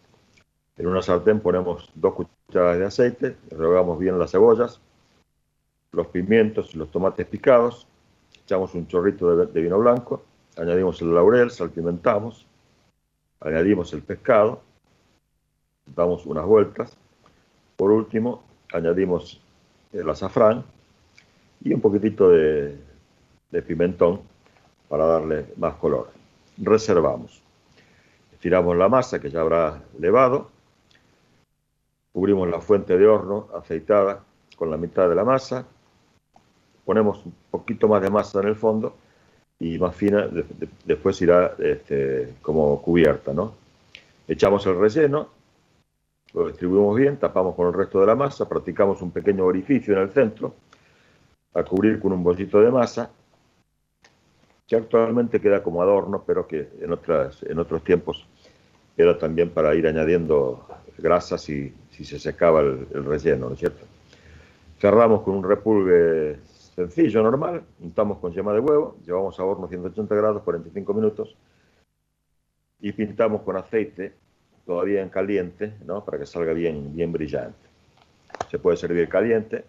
En 0.77 0.87
una 0.87 1.03
sartén 1.03 1.39
ponemos 1.39 1.89
dos 1.93 2.15
cucharadas 2.15 2.79
de 2.79 2.85
aceite, 2.85 3.35
rehogamos 3.51 3.99
bien 3.99 4.17
las 4.17 4.31
cebollas, 4.31 4.79
los 5.91 6.07
pimientos 6.07 6.73
y 6.73 6.79
los 6.79 6.89
tomates 6.89 7.27
picados, 7.27 7.85
echamos 8.43 8.73
un 8.73 8.87
chorrito 8.87 9.35
de, 9.35 9.45
de 9.45 9.61
vino 9.61 9.77
blanco, 9.77 10.23
añadimos 10.57 11.01
el 11.01 11.13
laurel, 11.13 11.51
salpimentamos, 11.51 12.45
añadimos 13.39 13.93
el 13.93 14.01
pescado, 14.01 14.61
damos 15.85 16.25
unas 16.25 16.45
vueltas. 16.45 16.97
Por 17.75 17.91
último, 17.91 18.43
añadimos 18.71 19.41
el 19.91 20.09
azafrán 20.09 20.63
y 21.61 21.73
un 21.73 21.81
poquitito 21.81 22.29
de, 22.29 22.77
pimentón 23.65 24.21
para 24.89 25.05
darle 25.05 25.45
más 25.57 25.75
color. 25.75 26.09
Reservamos. 26.57 27.41
Estiramos 28.31 28.75
la 28.75 28.89
masa 28.89 29.19
que 29.19 29.29
ya 29.29 29.41
habrá 29.41 29.81
levado. 29.99 30.49
Cubrimos 32.11 32.49
la 32.49 32.59
fuente 32.59 32.97
de 32.97 33.07
horno 33.07 33.47
aceitada 33.55 34.23
con 34.55 34.69
la 34.69 34.77
mitad 34.77 35.07
de 35.07 35.15
la 35.15 35.23
masa. 35.23 35.65
Ponemos 36.85 37.25
un 37.25 37.33
poquito 37.49 37.87
más 37.87 38.01
de 38.01 38.09
masa 38.09 38.41
en 38.41 38.47
el 38.47 38.55
fondo 38.55 38.95
y 39.63 39.79
más 39.79 39.95
fina 39.95 40.27
de, 40.27 40.43
de, 40.43 40.67
después 40.83 41.21
irá 41.21 41.55
este, 41.57 42.33
como 42.41 42.81
cubierta, 42.81 43.33
¿no? 43.33 43.53
Echamos 44.27 44.65
el 44.65 44.77
relleno, 44.77 45.29
lo 46.33 46.47
distribuimos 46.47 46.97
bien, 46.97 47.15
tapamos 47.15 47.55
con 47.55 47.67
el 47.67 47.73
resto 47.73 48.01
de 48.01 48.07
la 48.07 48.15
masa, 48.15 48.49
practicamos 48.49 49.01
un 49.01 49.11
pequeño 49.11 49.45
orificio 49.45 49.93
en 49.93 50.01
el 50.01 50.09
centro, 50.09 50.53
a 51.53 51.63
cubrir 51.63 52.01
con 52.01 52.11
un 52.11 52.23
bolsito 52.23 52.59
de 52.59 52.71
masa, 52.71 53.09
que 54.67 54.75
actualmente 54.75 55.39
queda 55.39 55.63
como 55.63 55.81
adorno, 55.81 56.23
pero 56.27 56.45
que 56.45 56.67
en, 56.81 56.91
otras, 56.91 57.41
en 57.43 57.57
otros 57.57 57.85
tiempos 57.85 58.25
era 58.97 59.17
también 59.17 59.49
para 59.49 59.73
ir 59.75 59.87
añadiendo 59.87 60.67
grasas 60.97 61.41
si, 61.41 61.73
si 61.89 62.03
se 62.03 62.19
secaba 62.19 62.59
el, 62.59 62.85
el 62.93 63.05
relleno, 63.05 63.47
¿no 63.47 63.53
es 63.53 63.59
cierto? 63.59 63.85
Cerramos 64.77 65.21
con 65.21 65.35
un 65.35 65.43
repulgue 65.45 66.37
sencillo, 66.73 67.21
normal, 67.23 67.63
untamos 67.79 68.17
con 68.19 68.33
yema 68.33 68.53
de 68.53 68.59
huevo, 68.59 68.97
llevamos 69.05 69.39
a 69.39 69.43
horno 69.43 69.67
180 69.67 70.15
grados, 70.15 70.43
45 70.43 70.93
minutos, 70.93 71.35
y 72.79 72.91
pintamos 72.91 73.41
con 73.41 73.55
aceite 73.55 74.13
todavía 74.65 75.01
en 75.01 75.09
caliente, 75.09 75.73
¿no? 75.85 76.03
para 76.03 76.17
que 76.17 76.25
salga 76.25 76.53
bien, 76.53 76.95
bien 76.95 77.11
brillante. 77.11 77.67
Se 78.49 78.59
puede 78.59 78.77
servir 78.77 79.07
caliente 79.07 79.65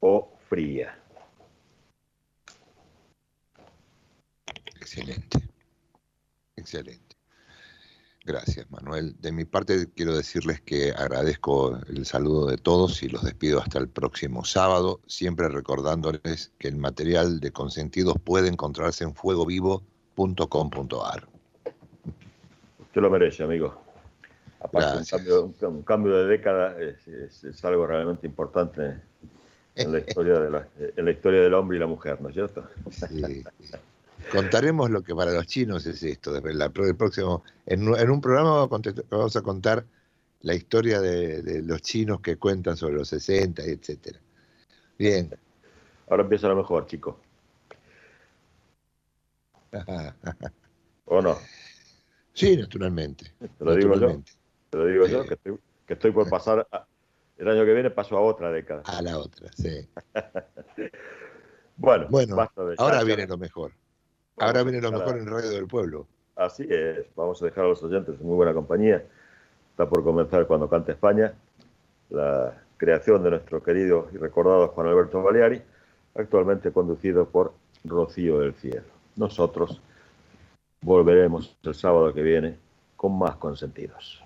o 0.00 0.32
fría. 0.48 0.98
Excelente, 4.76 5.38
excelente. 6.56 7.21
Gracias, 8.24 8.70
Manuel. 8.70 9.16
De 9.20 9.32
mi 9.32 9.44
parte 9.44 9.88
quiero 9.96 10.16
decirles 10.16 10.60
que 10.60 10.92
agradezco 10.92 11.76
el 11.88 12.06
saludo 12.06 12.46
de 12.46 12.56
todos 12.56 13.02
y 13.02 13.08
los 13.08 13.24
despido 13.24 13.60
hasta 13.60 13.80
el 13.80 13.88
próximo 13.88 14.44
sábado, 14.44 15.00
siempre 15.06 15.48
recordándoles 15.48 16.52
que 16.58 16.68
el 16.68 16.76
material 16.76 17.40
de 17.40 17.50
consentidos 17.50 18.14
puede 18.22 18.46
encontrarse 18.48 19.02
en 19.02 19.14
fuegovivo.com.ar. 19.14 21.26
Usted 22.80 23.00
lo 23.00 23.10
merece, 23.10 23.42
amigo. 23.42 23.82
Aparte, 24.60 24.98
un 24.98 25.04
cambio, 25.04 25.44
un, 25.44 25.54
un 25.74 25.82
cambio, 25.82 26.16
de 26.18 26.26
década 26.26 26.80
es, 26.80 27.08
es, 27.08 27.42
es, 27.42 27.64
algo 27.64 27.88
realmente 27.88 28.28
importante 28.28 29.00
en 29.74 29.92
la, 29.92 29.98
historia 29.98 30.38
de 30.38 30.50
la, 30.50 30.68
en 30.78 31.04
la 31.04 31.10
historia 31.10 31.40
del 31.40 31.54
hombre 31.54 31.78
y 31.78 31.80
la 31.80 31.88
mujer, 31.88 32.20
¿no 32.20 32.28
es 32.28 32.34
cierto? 32.34 32.68
Sí. 32.90 33.42
Contaremos 34.30 34.90
lo 34.90 35.02
que 35.02 35.14
para 35.14 35.32
los 35.32 35.46
chinos 35.46 35.86
es 35.86 36.02
esto. 36.02 36.32
La, 36.40 36.66
el 36.74 36.96
próximo, 36.96 37.44
en, 37.66 37.94
en, 37.94 38.10
un 38.10 38.20
programa 38.20 38.66
vamos 39.10 39.36
a 39.36 39.42
contar 39.42 39.84
la 40.42 40.54
historia 40.54 41.00
de, 41.00 41.42
de, 41.42 41.62
los 41.62 41.82
chinos 41.82 42.20
que 42.20 42.36
cuentan 42.36 42.76
sobre 42.76 42.94
los 42.94 43.08
60, 43.08 43.62
etcétera. 43.62 44.18
Bien. 44.98 45.30
Ahora 46.08 46.22
empieza 46.24 46.48
lo 46.48 46.56
mejor, 46.56 46.86
chico. 46.86 47.18
¿O 51.06 51.22
no? 51.22 51.38
Sí, 52.34 52.56
naturalmente. 52.56 53.32
Te 53.58 53.64
lo 53.64 53.74
digo 53.74 53.94
yo. 53.96 54.22
Te 54.70 54.78
lo 54.78 54.86
digo 54.86 55.06
yo, 55.06 55.24
que 55.24 55.34
estoy, 55.34 55.58
que 55.86 55.94
estoy 55.94 56.10
por 56.10 56.28
pasar. 56.28 56.66
A, 56.72 56.86
el 57.38 57.48
año 57.48 57.64
que 57.64 57.74
viene 57.74 57.90
paso 57.90 58.16
a 58.16 58.20
otra 58.20 58.50
década. 58.50 58.82
A 58.86 59.02
la 59.02 59.18
otra, 59.18 59.50
sí. 59.52 59.88
bueno, 61.76 62.06
bueno 62.08 62.36
ahora 62.78 63.02
viene 63.02 63.26
lo 63.26 63.36
mejor. 63.36 63.72
Ahora 64.38 64.62
viene 64.62 64.80
lo 64.80 64.92
mejor 64.92 65.18
en 65.18 65.26
Radio 65.26 65.50
del 65.50 65.66
Pueblo. 65.66 66.06
Así 66.36 66.66
es, 66.68 67.06
vamos 67.14 67.40
a 67.42 67.44
dejar 67.44 67.64
a 67.64 67.68
los 67.68 67.82
oyentes 67.82 68.20
en 68.20 68.26
muy 68.26 68.36
buena 68.36 68.54
compañía. 68.54 69.04
Está 69.70 69.88
por 69.88 70.02
comenzar 70.02 70.46
cuando 70.46 70.68
cante 70.68 70.92
España, 70.92 71.34
la 72.10 72.62
creación 72.76 73.22
de 73.22 73.30
nuestro 73.30 73.62
querido 73.62 74.08
y 74.12 74.16
recordado 74.16 74.68
Juan 74.68 74.88
Alberto 74.88 75.22
Baleari, 75.22 75.62
actualmente 76.14 76.72
conducido 76.72 77.26
por 77.26 77.52
Rocío 77.84 78.40
del 78.40 78.54
Cielo. 78.54 78.86
Nosotros 79.16 79.80
volveremos 80.80 81.56
el 81.62 81.74
sábado 81.74 82.12
que 82.12 82.22
viene 82.22 82.58
con 82.96 83.18
más 83.18 83.36
consentidos. 83.36 84.22